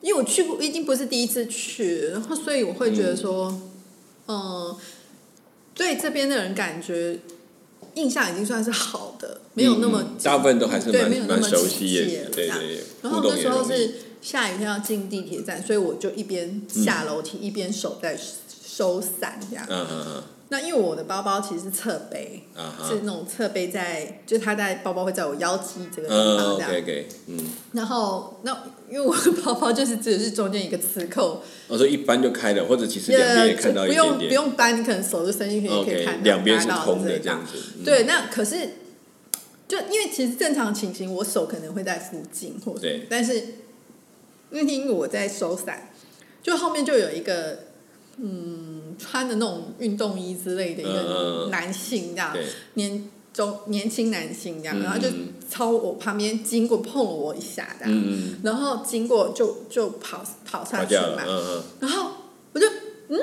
[0.00, 3.60] 因为我去过，已经不是第一次去，然后所以我会觉得说，
[4.26, 4.74] 嗯、
[5.74, 7.18] 对这边的人感觉
[7.94, 13.36] 印象已经算是好的，没有那么嗯嗯大部分都还是蛮对没有那么蛮熟悉亲切也，对对对，然后那。
[13.36, 18.18] 时候是下雨天要进地铁站，所以我就一边下楼梯、一边手在
[18.66, 19.66] 收伞这样。
[19.68, 22.44] 嗯嗯嗯那因为我的包包其实是侧背，
[22.86, 26.70] 是那种侧背在，就它在包包会在我腰肌这个地嗯方这样。
[26.70, 27.38] ，OK OK，嗯，
[27.72, 28.56] 然后那
[28.94, 34.40] 因为我的包包就是只是中间一个磁扣，我说一般就开了，或者其实两边也看到一不用不点点。
[34.40, 37.58] 用搬，你可能手就伸进去也可以看到，两边是空的这样子。
[37.78, 38.56] 嗯对，那可是
[39.66, 43.42] 就因为其实正常情形，我手可能会在附近或者对，但是
[44.50, 45.90] 那天因为我在收伞，
[46.40, 47.64] 就后面就有一个
[48.18, 55.34] 嗯穿的那种运动衣之类的一个嗯男性这样，对，年中年轻男性这样，嗯然后就嗯。
[55.50, 61.22] 朝我旁边经过碰了我一下这样，嗯嗯，然后经过就就跑跑上去嘛，
[61.78, 62.10] 然后
[62.52, 62.66] 我就
[63.08, 63.20] 嗯，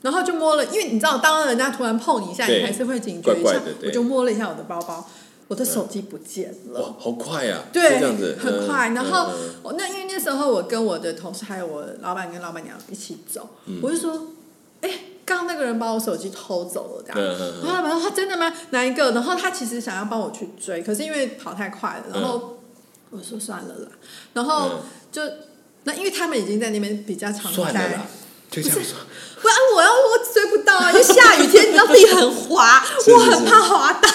[0.00, 5.08] 然后就摸了，因为你知道，当人家突然碰你一下，你还是会警觉一下我就摸了一下我的包包，
[5.46, 6.80] 我的手机不见了。
[6.80, 7.62] 哇，好快呀！
[7.72, 9.28] 对这样子，很快嗯然后
[9.76, 13.78] 那因为那时候我跟我的同事还有我老板跟老板娘一起走，嗯。
[13.80, 14.28] 我就说，
[14.80, 14.90] 哎，
[15.24, 17.38] 刚刚那个人把我手机偷走了，这样。
[17.64, 18.52] 然后老板说：“他真的吗？
[18.70, 22.58] 哪一个？”然后他其实想要帮我去追，可是因为跑太快了，然后
[23.10, 23.88] 我说算了啦。
[24.32, 25.22] 然后嗯就
[25.84, 28.06] 那因为他们已经在那边比较常待算了啦，，
[28.50, 28.96] 就这样说。
[29.40, 34.08] 不然我要我追不到啊，因为下雨天你知道自己很滑， 是我很怕滑倒。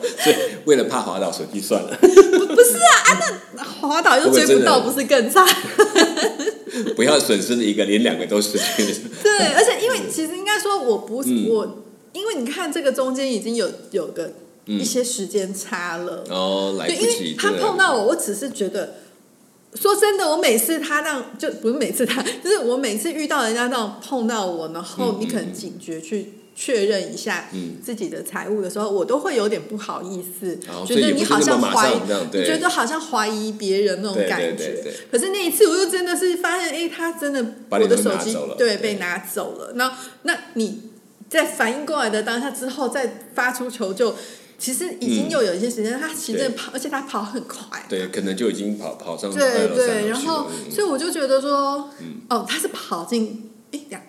[0.22, 5.44] 所以为了怕滑倒，手机算了，不是啊，啊那滑倒又追不到，不是更差？
[6.94, 8.90] 不要损失一个，连两个都失去了。
[9.22, 14.32] 对，而且因为其实应该说，我不是、嗯我，因为你看这个中间已经有有个
[14.66, 16.24] 嗯一些时间差了。
[16.28, 18.94] 哦，来对，不及，因为他碰到我，我只是觉得，
[19.74, 34.52] 说真的，我每次他让就不是每次他， 就是我每次遇到人家那种碰到我，然后嗯你可能警觉去确认一下嗯自己的财务的时候，我都会有点不好意思，哦觉得你好像怀疑马上这样，对觉得好像怀疑别人那种感觉。
[34.52, 39.72] 对对对可是那一次，我就真的是发现，哎，他真的我的手机对对被拿走了。
[39.74, 39.92] 那
[40.22, 40.80] 那你
[41.28, 44.14] 在反应过来的当下之后，再发出求救。
[44.58, 47.84] 其实已经嗯又有一些时间，他其实跑，而且他跑很快。
[47.90, 51.90] 对，可能就已经跑跑上二对对，然后嗯所以我就觉得说，
[52.30, 54.00] 哦，他是跑进，哎呀，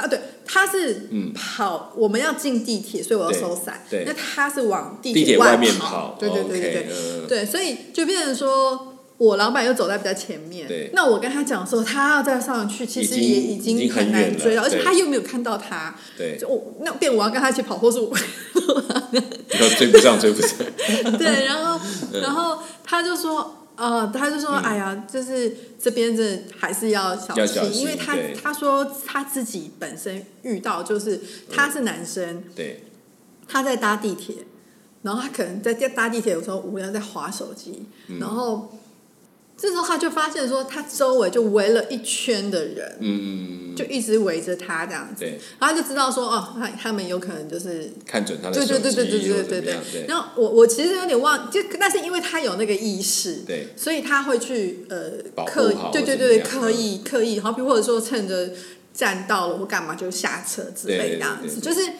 [0.00, 1.32] 啊对，他是嗯。
[1.32, 3.84] 跑，我们要进地铁，所以我要收伞。
[3.88, 4.04] 对。
[4.06, 5.86] 那他是往地地铁外外面跑。
[5.86, 6.86] 跑，对对对对
[7.28, 7.46] 对。
[7.46, 10.90] 所以就变成说，我老板又走在比较前面，对。
[10.92, 18.12] 那我跟他讲说，他要再上去，其实也已已经经很难追了，而且他又没有看到他，对，就我那变我要跟他一起跑，或是我
[19.48, 20.58] 然后追不上，追不上，
[21.18, 21.80] 对，然后
[22.12, 22.20] 嗯。
[22.20, 23.56] 然后他就说。
[23.80, 28.34] 呃，他就说：“哎呀，就是这边这还是要小要小心因为他对。
[28.34, 31.18] 他说他自己本身遇到就是
[31.50, 32.84] 他是男生，对，
[33.48, 34.36] 他在搭地铁，
[35.00, 38.18] 然后他可能在搭地铁有时候无聊在划手机，嗯。
[38.18, 38.70] 然后
[39.60, 47.92] 这时候他就发现说，他周围就围了一圈的人，嗯，就一直围着他这样子，对，然后他就知道说，哦，他他们有可能就是。
[48.06, 49.60] 看准他的对对对对对对对
[49.92, 50.06] 对。
[50.08, 53.68] 然后我我其实有点忘，就那是因为他有那个意识，对。
[53.76, 55.10] 所以他会去呃
[55.44, 58.50] 刻意好对对对刻意刻意，好比或者说趁着
[58.94, 61.70] 站到了或干嘛就下车之类这样子，对。
[61.72, 61.92] 就是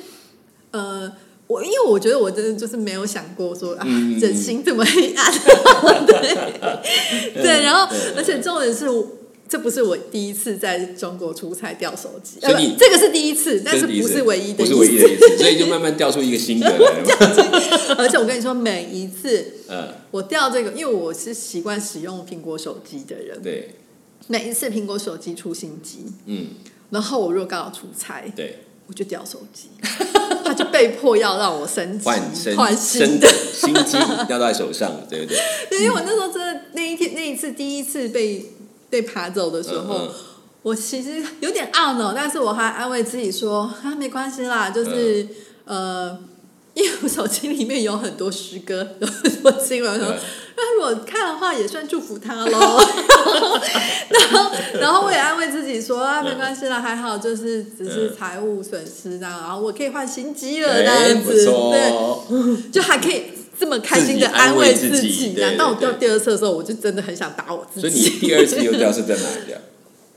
[0.70, 1.12] 呃。
[1.50, 3.84] 我因为我觉得我真的就是没有想过说啊，
[4.20, 5.32] 人心这么黑暗，
[6.06, 9.04] 对对，然后而且重点是我，
[9.48, 17.96] 这不是我第一次在中国出差掉手机，所以你呃不这个是第一次，但是不是唯一的一不是唯一的次，一次，所以就慢慢掉出一个新的来了。
[17.98, 23.74] 而且我跟你说，每一次嗯，我掉这个，因为我是习惯使用苹果手机的人，对，
[24.28, 26.46] 每一次苹果手机出新机，嗯，
[26.90, 33.28] 然后我如果刚好出差，对，我就掉手机，他 就被迫要让我升级换身换身新的。
[33.28, 33.96] 心机
[34.28, 35.38] 要在手上，对不对？
[35.70, 38.46] 对，因为我那时候真的那一天那一次第一次被
[38.88, 40.14] 被爬走的时候，嗯嗯
[40.62, 45.26] 我其实有点懊恼，但是我还安慰自己说啊，没关系啦，就是、
[45.66, 46.18] 嗯呃。
[46.74, 50.16] 因为我手机里面有很多诗歌，有很多新闻，说嗯
[50.62, 52.50] 那如果看的话，也算祝福他喽。
[54.10, 62.22] 然后，然后我也安慰自己说啊，没关系啦，还好，就是只是财务损失这样，然后我可以换新机了这哎，样子，对，哦，
[62.70, 63.22] 就还可以
[63.58, 65.32] 这么开心的安慰慰自己己。
[65.32, 68.10] 对然后当我掉第二次的时候，我就真的很想打我自己所以己。
[68.20, 69.56] 你第二次又掉是在哪里掉？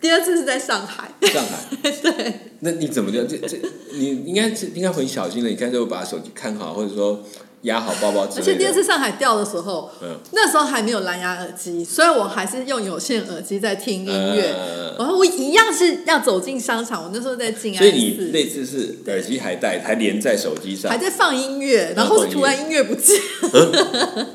[0.03, 1.89] 第二次是在上海，上海。
[2.03, 3.23] 对，那你怎么就？
[3.23, 3.57] 这这
[3.93, 7.23] 你应该是应该很小心的，你看就把手机看好，或者说
[7.61, 8.51] 压好包包之类的。
[8.51, 14.53] 而且第二次上海掉的时候，嗯那时候还没有蓝牙耳机，所以我还是用有线耳机在听音乐。
[14.53, 23.15] 呃然后我一样是要走进商场，我那时候在静安所以你，那次是耳机还戴，还连在手机上还，在放音乐，然后是突然音乐不见，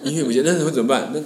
[0.02, 1.12] 音乐不见，那会怎么办？
[1.12, 1.20] 那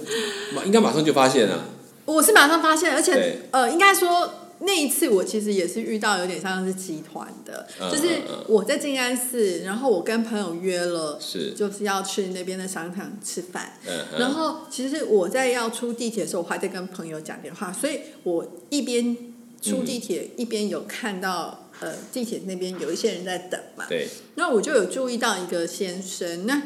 [0.53, 1.63] 马应该马上就发现了。
[2.05, 11.51] 我是马上发现，而且呃，应该说那一次我其实也是遇到有点像是集团的，嗯就是我在静安寺，然后我跟朋友约了，是。
[11.51, 13.73] 就是要去那边的商场吃饭。
[14.17, 19.17] 然后其实我在要出地铁的时候，我还在跟朋友讲电话，所以我一边
[19.61, 26.61] 出地铁、一边有看到呃地铁那边有一些人在等嘛，对，那我就有注意到一个先生，那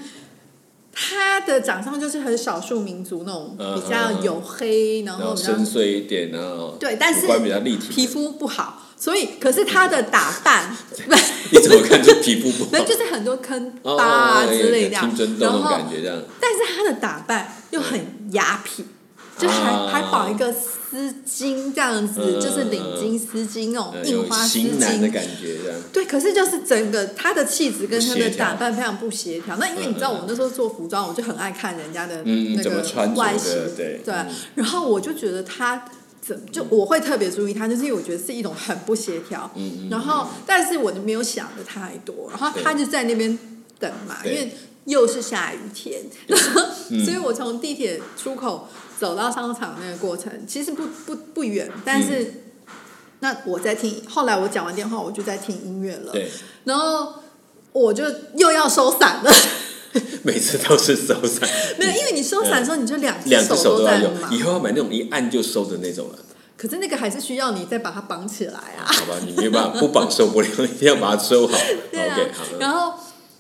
[1.00, 7.88] 他的长相就是很少数民族那种嗯比较黝黑，然然后后比较深邃一点，然后对，但是比较立体。
[7.94, 10.76] 皮肤不好，所以可是他的打扮，
[11.08, 11.14] 不
[11.52, 12.70] 你怎么看出皮肤不好？
[12.74, 16.18] 那就是很多坑哦疤啊哦之类的，青春痘那种然后感觉这样。
[16.42, 18.00] 但是他的打扮又很
[18.32, 18.82] 雅痞，
[19.38, 24.80] 就还、啊还绑一个丝巾这样子，嗯就是领巾丝巾那种印花丝巾。
[25.12, 25.80] 感觉这样。
[25.94, 29.56] 对，可是就是整个他的气质跟他的打扮非常不协调。
[29.58, 32.82] 那因为你知道，我那时候做服装，我就很爱看人家的那个
[33.16, 34.02] 外形，对。
[34.56, 35.86] 然后我就觉得他
[36.22, 39.50] 怎就我会特别注意他，就是因为我觉得是一种很不协调。
[39.90, 43.38] 然后，但是我没有想的太多，然后对他就在那边
[43.80, 44.52] 等嘛，因对为
[44.86, 48.70] 又是下雨天，然后嗯所以我从地铁出口
[49.00, 52.34] 走到商场那个过程其实不不不远，但是、嗯
[53.20, 56.30] 那我在听，后来我讲完电话，我就在听音乐了，对，
[56.66, 57.16] 然后
[57.72, 58.04] 我就
[58.36, 59.32] 又要收伞了，
[60.22, 66.20] 每次都是收伞， 没有，因为你收伞的时候你就两两只手都有，以，后要买那种一按就收的那种了。
[66.56, 68.86] 可是那个还是需要你再把它绑起来啊。
[68.86, 71.58] 好吧，你没有办法不绑受不了，一定要把它收好。
[71.92, 72.60] 对啊 OK，好了。
[72.60, 72.94] 然后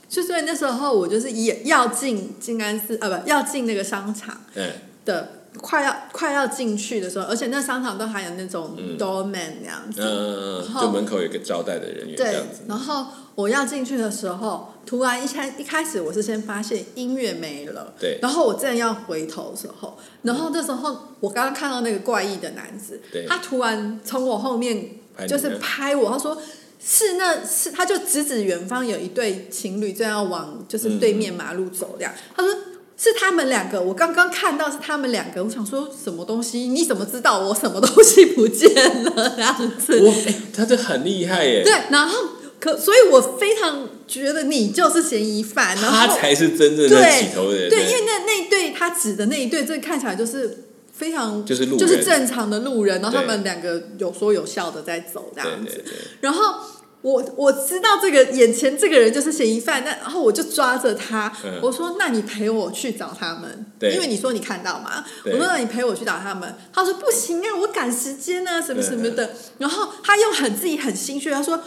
[0.09, 4.71] 就所以那时候我就是也要进静安寺，呃，不要进那个商场嗯，
[5.05, 5.33] 的。
[5.61, 12.63] 快要快要进去的时候，而且那商场都还有那种 doorman 那样子，嗯，然后就门口有一个招待的人员这对样子。。
[12.67, 24.91] 然后我要进去的时候，突然一开一开始我是先发现音乐没了，对然后我正要回头的时候，然后这时候我刚刚看到那个怪异的男子，他突然从我后面
[25.27, 26.37] 就是拍我，他说。
[26.79, 32.13] 是那是，他就指指远方有一对情侣正要往就是对面马路走这样。
[32.35, 32.53] 他说
[32.97, 35.43] 是他们两个，我刚刚看到是他们两个。
[35.43, 36.61] 我想说什么东西？
[36.61, 39.33] 你怎么知道我什么东西不见了？
[39.35, 39.99] 这样子。
[39.99, 41.61] 我，哎他这很厉害耶！
[41.63, 42.29] 对，然后
[42.59, 47.69] 可，所以我非常觉得你就是嫌疑犯，然后他才是真正的对起头人。
[47.69, 55.85] 对，因为那那一对他指的那一对，这看起来就是非常就是就是正常的路人，然后他对们两个有说有笑的在走这对样子。
[56.21, 56.55] 然后
[57.01, 71.59] 我我知道这个眼前这个人就是嫌疑犯，那然后我就抓着他，嗯我说：“那你陪我去找他们，对因为你说你看到嘛。”我对说：“那你陪我去找他们。”他说：“不行啊，我赶时间啊，什么什么嗯的。”然后他又很自己很心虚，他说。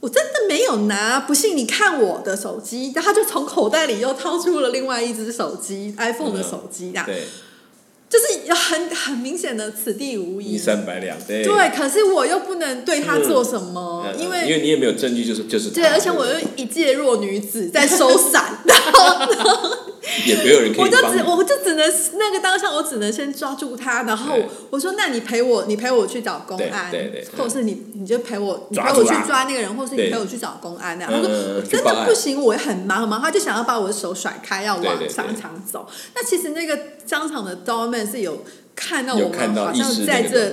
[0.00, 7.26] 我真的没有拿，不信你看我的手机，然后他就从口袋里又掏出了另外一只手机，iPhone 的手机，这样、对，
[8.14, 10.58] 就是有很很明显的此地无一银。
[10.58, 11.42] 三百两，对。
[11.42, 14.22] 对，可是我又不能对他做什么，嗯。
[14.22, 15.74] 因为因为你也没有证据，就是就是他。
[15.74, 19.18] 对，而且我又一介弱女子在收伞，然后
[20.26, 24.36] 也没有人可我就只我就只能那个当下，我只能先抓住他，然后
[24.70, 35.86] 我说：“那你陪我，你陪我去找公安，对对对或者是你你就陪我，你陪我去抓那个人，或是你陪我去找公安那样。”嗯他说：“嗯嗯去真的不行，我也很忙很忙。”他就想要把我的手甩开，要往商场走。
[36.14, 38.44] 那其实那个商场的 doorman 是有
[38.76, 40.50] 看到我们好像在这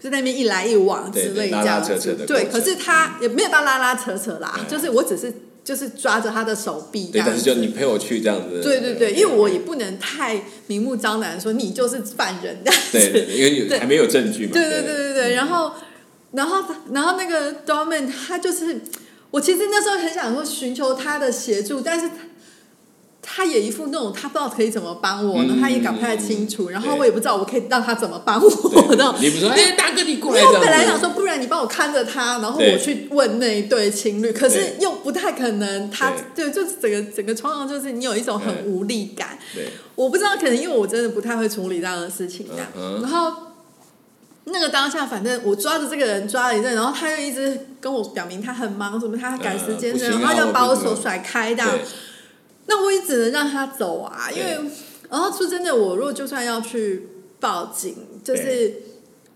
[0.00, 2.14] 就在那边一来一往之类这样子。
[2.26, 4.66] 对，可是他也没有到拉拉扯扯啦，嗯。
[4.68, 5.32] 就是我只是
[5.64, 7.32] 就是抓着他的手臂这对，样子。
[7.32, 12.92] 但是就你陪我去这样子，对对对，因为我也不能太明目张胆说你就是犯人这样子。
[12.92, 13.34] 对对，对
[13.64, 15.14] 因为还没有证据嘛，对对对对。
[15.14, 15.72] 对，然后
[16.32, 16.62] 然后
[16.92, 18.80] 然后那个 Dorman 他就是，
[19.30, 22.10] 我其实那时候很想说寻求他的协助，但是
[23.24, 29.14] 他他也一副那种他不知道可以怎么帮我，嗯然后他也搞不太清楚，然后我也不知道我可以让他怎么帮我对的。
[29.18, 36.12] 你不说哎，大哥你过来因为我本来想说，不然你帮我看着他，然后我去问那一对情侣，可是又不太可能他。
[36.34, 39.36] 对，就是整个整个状况，就是你有一种很无力感。
[39.52, 42.46] 对我不知道，可能因为我真的不太会处理这样的事情
[43.02, 43.32] 然后
[44.44, 51.70] 那个当下，反正我抓着这个人抓了一阵，然后他又一直跟我表明他很忙，什么他赶时间，然后他就把我手甩开这样。
[51.70, 51.80] 对
[52.66, 54.58] 那我也只能让他走啊，因为
[55.10, 57.08] 然后说真的，我如果就算要去
[57.40, 58.82] 报警，就是。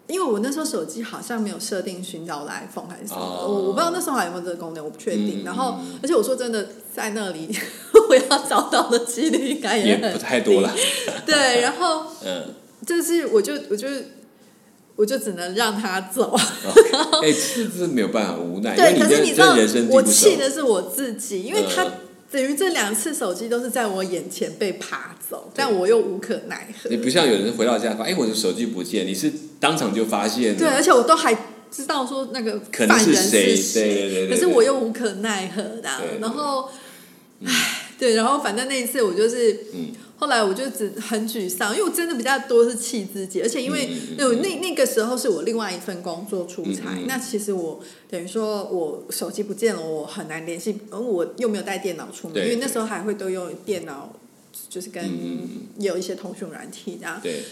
[0.09, 5.43] 因为我那时候手机好像没有设定寻找来 iPhone 还是什么我我不知道那时候还有没有这个功能，我不确定。
[5.43, 5.45] 嗯。
[5.45, 6.67] 然后嗯，而且我说真的，
[6.97, 7.55] 在那里
[8.09, 10.75] 我要找到的几率应该很也不太多了，
[11.27, 12.55] 对，然后 嗯，
[12.87, 13.87] 就是我就我就
[14.97, 16.35] 我就只能让他走。
[17.23, 19.55] 哎，这这没有办法，无奈，对，可是你知道
[19.91, 21.93] 我气的是我自己，因为他嗯
[22.31, 26.91] 等于这两次手机都是在我眼前被爬走，但我又无可奈何。
[26.91, 31.35] 你不像有人回到家发，哎，我的手机不见，你是当场就发现了，对，而且我都还
[31.71, 35.89] 知道说那个可能犯人是谁谁，对对对对可是我又无可奈何的
[36.21, 36.69] 然后，
[37.45, 39.89] 唉，对，然后反正那一次我就是，嗯
[40.19, 54.13] 后来我就只很沮丧，因为我真的比较多是气自己，而且因为那那那个时候是我另外一份工作出差，嗯嗯那其实我等于说我手机不见了，我很难联系，而我又没有带电脑出门，因为那时候还会都用电脑，
[54.69, 55.05] 就是跟
[55.79, 57.43] 有一些通讯软体这样，对，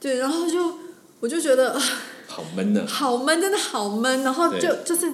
[0.00, 0.74] 对，然后就
[1.20, 1.72] 我就觉得。
[1.72, 1.82] 啊
[2.28, 4.22] 好闷呢，好闷，真的好闷。
[4.24, 5.10] 然后就就是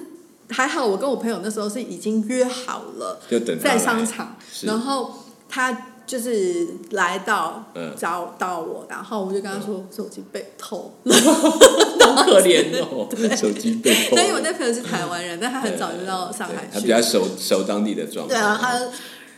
[0.49, 3.21] 还好，我跟我朋友那时候是已经约好了
[3.61, 11.15] 在商场，然后他就是来到嗯找到我，然后我就跟他说手机被偷了。
[11.15, 16.87] 好可怜哦，手机被偷但因为我那朋友是台湾人，但他很早就到上海去对他比。
[16.87, 18.77] 较熟熟当地的状况，对啊，他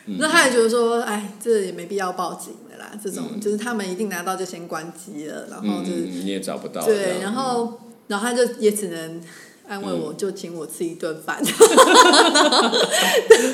[0.07, 0.17] 嗯。
[0.19, 2.91] 那他也觉得说，哎，这也没必要报警的啦。
[3.01, 3.23] 这种。
[3.31, 3.39] 嗯。
[3.39, 9.21] 就是他们一定拿到就先关机了，然后嗯，就是嗯你也找不到，这对，然后然后他就也只能
[9.67, 11.43] 安慰我，就请我吃一顿饭。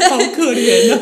[0.09, 0.99] 好可怜啊！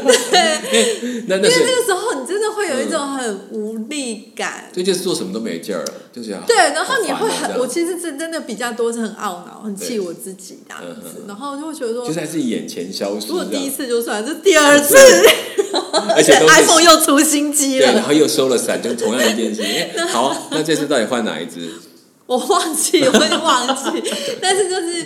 [1.28, 4.70] 那那因为是那个时候你真的会有一种很无力感。
[4.74, 14.96] 这就是做什么都没劲儿了，就是要对，然后你会很，我其实是真的比较多是很懊恼，很气我自己这样嗯子嗯，然后就会觉得说就，在自己眼前消失，如果第一次就算，这第二次，
[16.16, 19.64] 而且 iPhone 又出新机了，然了，后又收了伞，就同样一件事。
[19.64, 21.72] 情，好，那这次到底换哪一只？
[22.30, 24.04] 我忘记， 我也忘记，
[24.40, 25.06] 但是就是，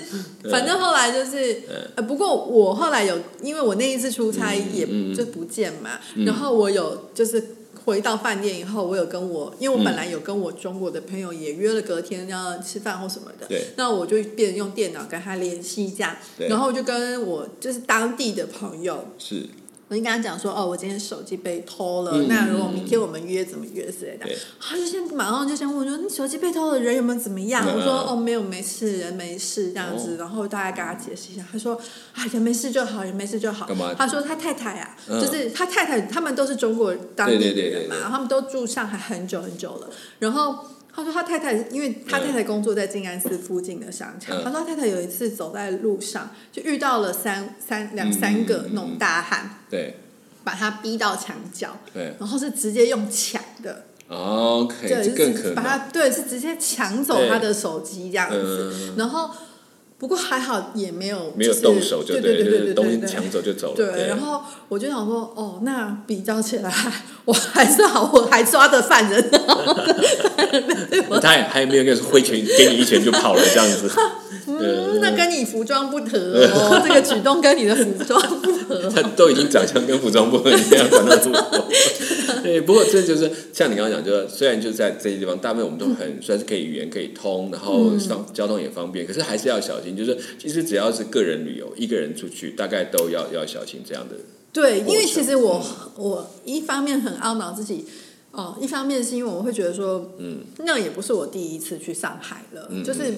[0.51, 1.61] 反正后来就是，
[1.95, 6.25] 呃，不过我后来有，因为我那一次出差也就不见嘛，嗯。
[6.25, 7.41] 然后我有就是
[7.85, 9.85] 回到饭店以后，我有跟我，因为我嗯。
[9.85, 19.47] 本来有跟我中国的朋友也约了隔天要吃饭或什么的，对，那我就变用电脑跟他联系一下，然后就跟我就是当地的朋友，是，
[19.89, 24.25] 我就跟他讲说，哦，我今天手机被偷了，嗯那如果明天我们约怎么约之类的，
[24.59, 27.63] 他就先马上就先问我说，你手机被偷了人有没有怎么样？
[27.67, 30.15] 嗯我说哦，没有，没事，人没事这样子，哦。
[30.19, 31.75] 然后大概跟他解释一下，他说
[32.13, 33.67] 啊，人没事就好，人没事就好。
[33.97, 35.19] 他说他太太啊，嗯。
[35.21, 40.55] 就是他太太，他们都是中国当地的对对对对对，人嘛他们都住上海很久很久了，然后。
[40.95, 44.37] 他说他太太，因为他太太工作在静安寺附近的商场。
[44.37, 44.43] 嗯。
[44.43, 49.97] 他说他太太有一次走在路上，就遇到了三三两嗯三个嗯嗯那种大汉，对。
[50.45, 55.55] 把他逼到墙角，对，然后是直接用抢的，OK，对，这更可。
[55.93, 59.31] 对是直接抢走他的手机这样子，嗯，然后
[59.97, 63.75] 不过还好也没有没有就是动手就对对就是对对对东西抢走就走了。
[63.77, 66.69] 对，然后我就想说，哦，那比较起来，
[67.25, 69.29] 我还是好，我还抓着犯人。
[71.21, 73.89] 他还还没有跟挥拳给你一拳就跑了这样子。
[74.45, 76.17] 嗯，那跟你服装不合
[76.53, 78.89] 哦， 这个举动跟你的服装不合。
[78.89, 81.65] 他都已经长相跟服装不合，你还要管他这么多？
[82.43, 89.95] 对，不过这就是像你刚刚讲，就是虽然就在这些地方，大部分我们都很算是可以语言可以通，然后上交通也方便，可是还是要小心。
[89.95, 94.17] 就是其实只要是个人旅游，一个人出去，大概都要要小心这样的。
[94.53, 95.65] 对，因为其实我
[95.97, 97.85] 我一方面很懊恼自己。
[98.31, 103.13] 哦，一方面是因为我会觉得说，嗯，那也不是我第一次去上海了，嗯就是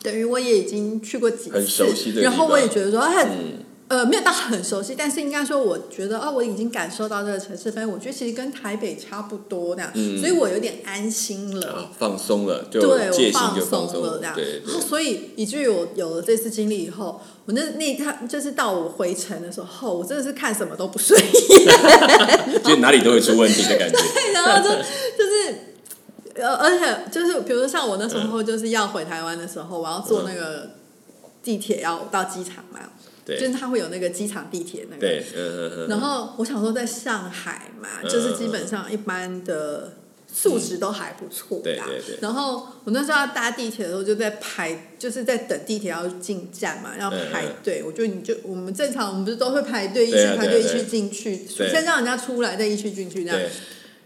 [0.00, 11.72] 等于我也已经去过几次，很熟悉的然后我也觉得说，哎，嗯，呃，没有到很熟悉，但是应该说，我觉得哦，我已经感受到这个城市氛围，我觉得其实跟台北差不多那样，嗯所以我有点安心了。
[11.72, 23.98] 啊，放松了，就对，我放松了这样，对对然后所以以至于我有了这次经历以后，我那那一趟就是到我回程的时候，我真的是看什么都不顺眼， 就哪里都会出问题的感觉。
[24.32, 25.54] 然后就就是。
[26.34, 30.70] 呃，而且就是，比如说像我那时候就是要回台湾的时候，我要坐那个
[31.42, 32.80] 地铁要到机场嘛，
[33.26, 35.88] 就是它会有那个机场地铁那个，对，嗯嗯嗯。
[35.88, 39.92] 然后我想说，在上海嘛，嗯就是基本上一般的
[40.32, 42.18] 素质都还不错的啊、对对对。
[42.20, 47.82] 然后我那时候要搭地铁的时候，就在排，就是在等地铁要进站嘛，要排队。
[47.84, 50.72] 我觉得你就我们正常，我们不是都会排队，一排队，一对。
[50.72, 53.38] 啊起进去，先让人家出来，再一起进去这样。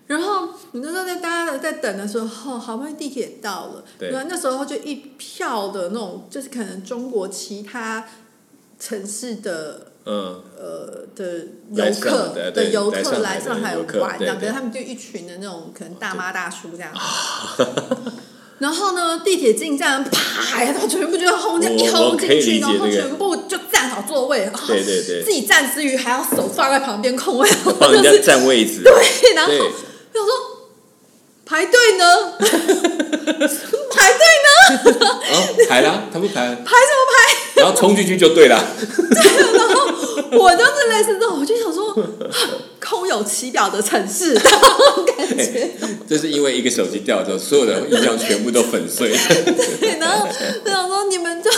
[0.08, 4.10] 然后你那时候在大家的在等的时候，好不容易地铁到了，对。
[4.10, 8.06] 然后那时候就一票的那种，就是可能中国其他
[8.78, 16.92] 城市的嗯，呃的游客的游客来上海玩，这样，可是他们就一群的那种可能大妈大叔这样。
[18.58, 25.22] 然后呢，地铁进站，啪，然后全部就轰进轰进去，然后全部就站好座位，对对对。
[25.22, 28.80] 自己站之余还要手放在旁边空位， 帮人家就是占位置。
[28.82, 30.32] 对，然后对我说
[31.44, 34.48] 排队呢，排队呢，
[35.04, 35.34] 啊，
[35.68, 37.55] 排啦，他不排，排什么排？
[37.66, 38.64] 然后冲进去就对了。
[38.78, 39.86] 对然后
[40.38, 41.92] 我就是类似这种，我就想说，
[42.80, 45.68] 空有其表的城市， 感觉。
[46.08, 49.10] 这是因为一个手机掉之后，所有的印象全部都粉碎。
[49.80, 50.28] 对，然后
[50.64, 51.50] 我想说，你们就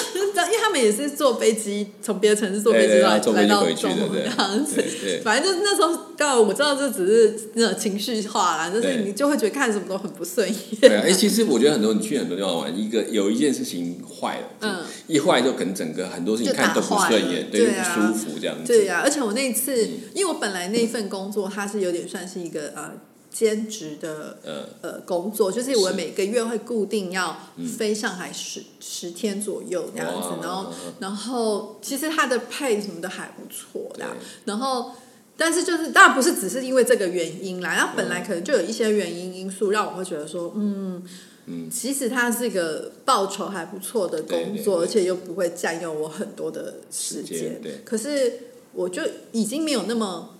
[0.60, 4.82] 他们也是坐飞机从别的城市坐飞机来来到中国这样子。
[5.22, 10.48] 反正就是那时候，当然我知道这只是那种情绪化啦，就是你就会觉得看什么都很不顺
[10.80, 11.02] 对啊，眼。
[11.02, 18.66] 哎，其实我觉得很多你去很多地方玩，一个有一件事情坏了，嗯，一坏就可能整个很多事情看都不顺眼，不对不舒服这样子。
[18.66, 20.00] 对呀、而且我那一次，嗯。
[20.14, 22.92] 因为我本来那份工作它是有点算是一个呃
[23.38, 27.36] 兼职的嗯，呃工作，就是我每个月会固定要
[27.78, 34.06] 飞上海十、十天左右这样子，然后然后其实它的配什么都还不错的，
[34.46, 34.92] 然后。
[35.40, 41.00] 但是就是当然不是只是因为这个原因啦，然后本来可能就有一些原因因素让我会觉得说，嗯
[41.46, 41.70] 嗯。
[41.70, 47.72] 其实它是一个报酬还不错的工作，而且又不会占用我很多的时时间间对。
[47.84, 48.32] 可是
[48.72, 50.37] 我就已经没有那么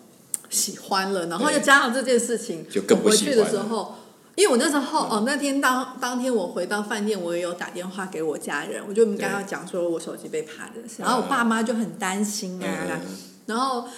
[0.50, 3.94] 喜欢了，然后又加上这件事情，就更不我回去的时候。
[4.36, 13.00] 因为我那时候哦，那天当当天我回到饭店，我也有打电话给我家人，我就跟他讲说我手机被扒的事，然后我爸妈就很担心啊，嗯
[13.46, 13.88] 然后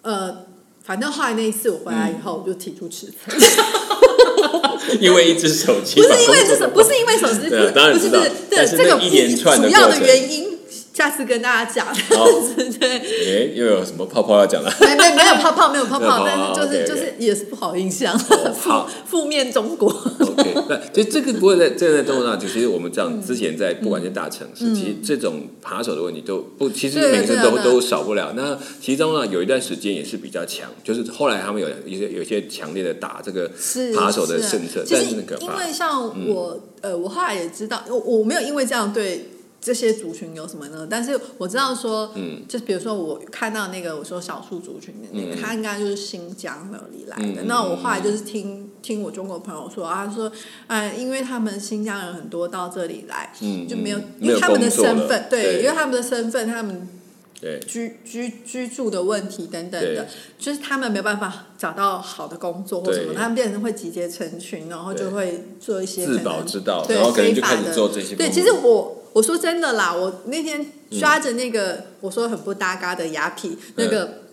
[0.00, 0.46] 呃，
[0.82, 3.38] 反正后来那一次我回来以后，我就提出辞呈，
[5.00, 8.18] 因为一只手机不是因为这是不是因为手机，对啊当然知道。
[8.20, 10.55] 不是不是，这这个那一连串的主要的原因，
[10.96, 12.24] 下次跟大家讲，好
[12.80, 12.88] 对。
[12.88, 14.72] 哎，又有什么泡泡要讲了？
[14.80, 19.90] 没没没有泡泡，没有泡泡，但是就是就是也是不好印象，好 负负面中国。
[19.90, 28.32] OK，那其实这个不会在这个在中国大其实我们这样之前在不管是大城市，其实这种扒手的问题都不，其实每个都都少不了。
[28.34, 33.50] 那其中呢，有一段时间也是比较强，就是后来他们有一些有一些强烈的打这个
[33.94, 35.16] 扒手的政策，但是因。
[35.18, 39.26] 为像我，呃，我后来也知道，我我没有因为这样对
[39.66, 40.86] 这些族群有什么呢？
[40.88, 45.42] 但是我知道说，嗯，就比如说我看到那个我说少数族群的那个，嗯。
[45.42, 47.42] 他应该就是新疆那里来的。
[47.42, 50.30] 嗯那我后来就是听听我中国朋友说，啊他说，
[50.68, 56.88] 哎，因为他们新疆人很多到这里来，嗯，就没有嗯，因为他们的身份，对，对，因为他们的身份，他们
[57.40, 57.58] 对。
[57.66, 60.06] 居居居住的问题等等的，
[60.38, 65.12] 就是他们没有办法找到好的工作或什么，他们变成会集结成群，然后就对。
[65.12, 74.24] 会做一些自保之道，对然后可能就非法的开始做这些对，其实我我说真的啦，我那天抓着那个、我说很不搭嘎的牙皮，那个、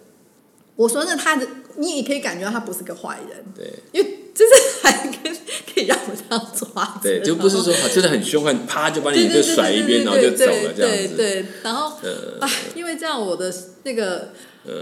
[0.76, 5.32] 我说那他的你也可以感觉到他不是个坏人，对因为就是还可以
[5.74, 7.00] 可以让我这样抓。
[7.02, 11.16] 对，就不是说真的很凶悍，啪就把你就甩一边，然后就走了这样子。
[11.16, 11.98] 对，然后
[12.42, 13.54] 啊，因为这样我的
[13.84, 14.34] 那个。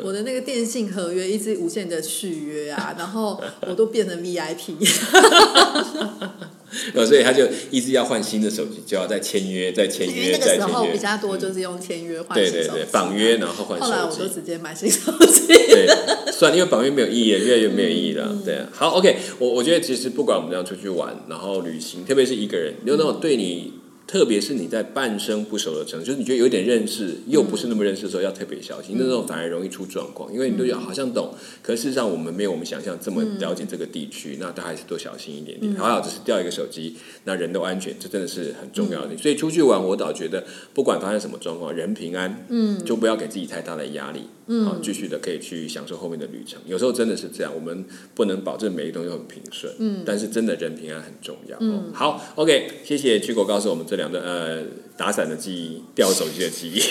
[0.03, 4.75] 我的那个电信合约一直无限的续约啊，然后 我都变成 VIP，
[7.05, 10.39] 所以他就一直要换新的手机，就要再签约、再签约、再签约。
[10.39, 13.91] 那个时候比较多就是用签约换对对对，绑约然后换手机。
[13.91, 15.47] 后来我就直接买新手机。
[15.47, 15.87] 对，
[16.31, 18.35] 算，因为绑约没有意义，越来越没有意义了。
[18.45, 23.73] 对，好，OK，我我觉得其实不管我们这样出去玩，然后旅行，特别是一个人，有那种对你。
[24.11, 28.97] 特别是你在半生不熟的城市，就是你觉得有点认识又不是那么认识的时候，要特别小心。
[28.99, 31.33] 那时候反而容易出状况，因为你都好像懂，
[31.63, 35.73] 可事实上我们没有我们想象这么了解这个地区，那大家还是多小心一点点。
[35.75, 39.15] 还好，只是掉一个手机，那人都安全，这真的是很重要的。
[39.15, 40.43] 所以出去玩，我倒觉得
[40.73, 44.23] 不管发生什么状况，人平安，嗯，就不要给自己太大的压力。
[44.65, 46.59] 好，继续的可以去享受后面的旅程。
[46.65, 49.73] 有时候真的是这样，我们不能保证每一东西都很平顺。
[49.79, 51.57] 嗯，但是真的人平安很重要。
[51.61, 54.63] 嗯，好，OK，谢谢曲果告诉我们这两段呃
[54.97, 56.81] 打伞的记忆、掉手机的记忆，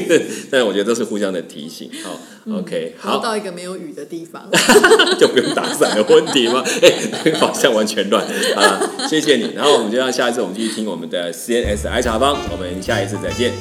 [0.50, 1.90] 但我觉得都是互相的提醒。
[2.02, 2.18] 好
[2.58, 4.48] ，OK，好，到一个没有雨的地方，
[5.18, 6.64] 就不用打伞的问题吗？
[6.82, 8.24] 哎，好像完全乱
[8.56, 9.06] 啊！
[9.08, 13.52] 谢谢你，然后我们就让下一次我们继续听我们的 CNS 爱茶坊，我们下一次再见，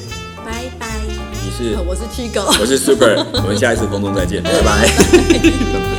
[0.46, 1.19] 拜拜。
[1.50, 5.99] 是，我是 T 哥，我是 Super，我们下一次空中再见，拜拜。